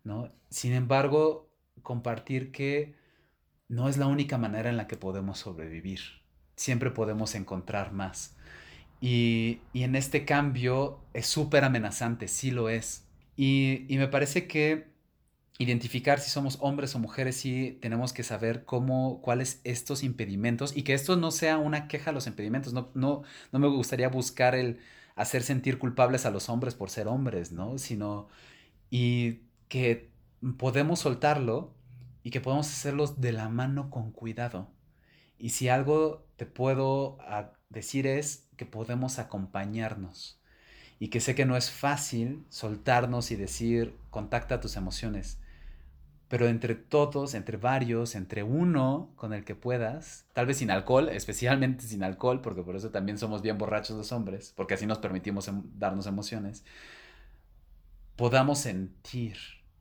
[0.04, 0.32] ¿no?
[0.50, 1.50] Sin embargo,
[1.82, 2.96] compartir que
[3.68, 6.02] no es la única manera en la que podemos sobrevivir.
[6.56, 8.36] Siempre podemos encontrar más.
[9.00, 13.08] Y, en este cambio es súper amenazante, sí lo es.
[13.36, 14.91] Y, y me parece que
[15.62, 20.84] identificar si somos hombres o mujeres, sí tenemos que saber cómo, cuáles estos impedimentos y
[20.84, 22.74] que esto no sea una queja a los impedimentos.
[22.74, 24.80] No, no, no me gustaría buscar el
[25.16, 27.78] hacer sentir culpables a los hombres por ser hombres, ¿no?
[27.78, 28.28] Sino,
[28.90, 30.12] y que
[30.58, 31.74] podemos soltarlo
[32.24, 34.70] y que podemos hacerlos de la mano con cuidado.
[35.38, 40.40] Y si algo te puedo ah, decir es que podemos acompañarnos
[41.00, 45.41] y que sé que no es fácil soltarnos y decir, contacta tus emociones,
[46.32, 51.10] pero entre todos, entre varios, entre uno con el que puedas, tal vez sin alcohol,
[51.10, 55.00] especialmente sin alcohol, porque por eso también somos bien borrachos los hombres, porque así nos
[55.00, 56.64] permitimos em, darnos emociones,
[58.16, 59.36] podamos sentir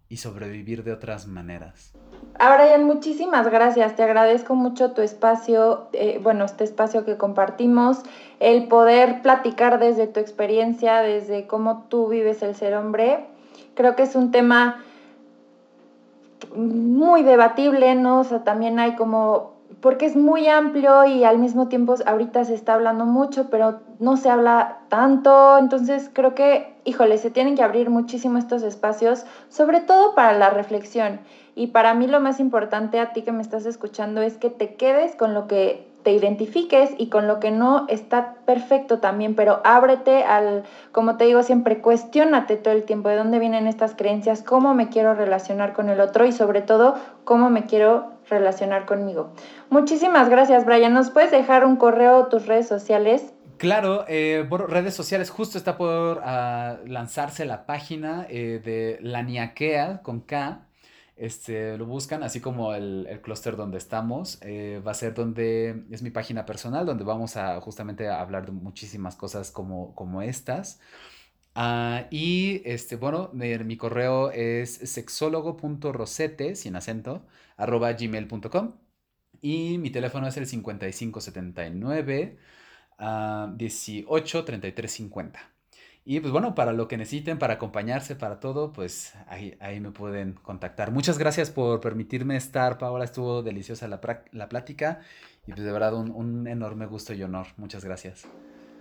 [0.09, 1.93] y sobrevivir de otras maneras.
[2.41, 3.95] Ahora, muchísimas gracias.
[3.95, 8.01] Te agradezco mucho tu espacio, eh, bueno, este espacio que compartimos,
[8.41, 13.29] el poder platicar desde tu experiencia, desde cómo tú vives el ser hombre.
[13.77, 14.85] Creo que es un tema
[16.55, 18.21] muy debatible, ¿no?
[18.21, 22.55] O sea, también hay como, porque es muy amplio y al mismo tiempo ahorita se
[22.55, 27.63] está hablando mucho, pero no se habla tanto, entonces creo que, híjole, se tienen que
[27.63, 31.21] abrir muchísimo estos espacios, sobre todo para la reflexión.
[31.55, 34.75] Y para mí lo más importante a ti que me estás escuchando es que te
[34.75, 39.61] quedes con lo que te identifiques y con lo que no está perfecto también, pero
[39.65, 44.43] ábrete al, como te digo siempre, cuestionate todo el tiempo de dónde vienen estas creencias,
[44.43, 46.95] cómo me quiero relacionar con el otro y sobre todo
[47.25, 49.33] cómo me quiero relacionar conmigo.
[49.69, 50.95] Muchísimas gracias, Brian.
[50.95, 53.35] ¿Nos puedes dejar un correo o tus redes sociales?
[53.59, 59.23] Claro, eh, bueno, redes sociales, justo está por ah, lanzarse la página eh, de La
[59.23, 60.63] Niaquea con K,
[61.21, 64.39] este, lo buscan, así como el, el clúster donde estamos.
[64.43, 68.53] Eh, va a ser donde es mi página personal, donde vamos a justamente hablar de
[68.53, 70.81] muchísimas cosas como, como estas.
[71.55, 78.77] Ah, y este, bueno, mi, correo es sexólogo.rosete, sin acento, arroba gmail.com.
[79.43, 82.39] Y mi teléfono es el 5579
[82.99, 85.60] uh, 18 33 50.
[86.11, 89.93] Y pues bueno, para lo que necesiten, para acompañarse, para todo, pues ahí, ahí me
[89.93, 90.91] pueden contactar.
[90.91, 93.05] Muchas gracias por permitirme estar, Paola.
[93.05, 94.01] Estuvo deliciosa la,
[94.33, 95.03] la plática
[95.47, 97.47] y pues de verdad un, un enorme gusto y honor.
[97.59, 98.27] Muchas gracias.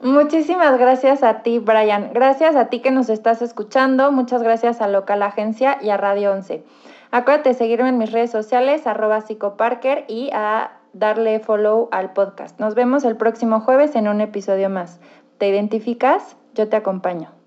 [0.01, 2.13] Muchísimas gracias a ti, Brian.
[2.15, 4.11] Gracias a ti que nos estás escuchando.
[4.11, 6.63] Muchas gracias a Local Agencia y a Radio 11.
[7.11, 12.59] Acuérdate de seguirme en mis redes sociales, arroba psicoparker y a darle follow al podcast.
[12.59, 14.99] Nos vemos el próximo jueves en un episodio más.
[15.37, 16.38] ¿Te identificas?
[16.59, 17.38] Yo te acompaño.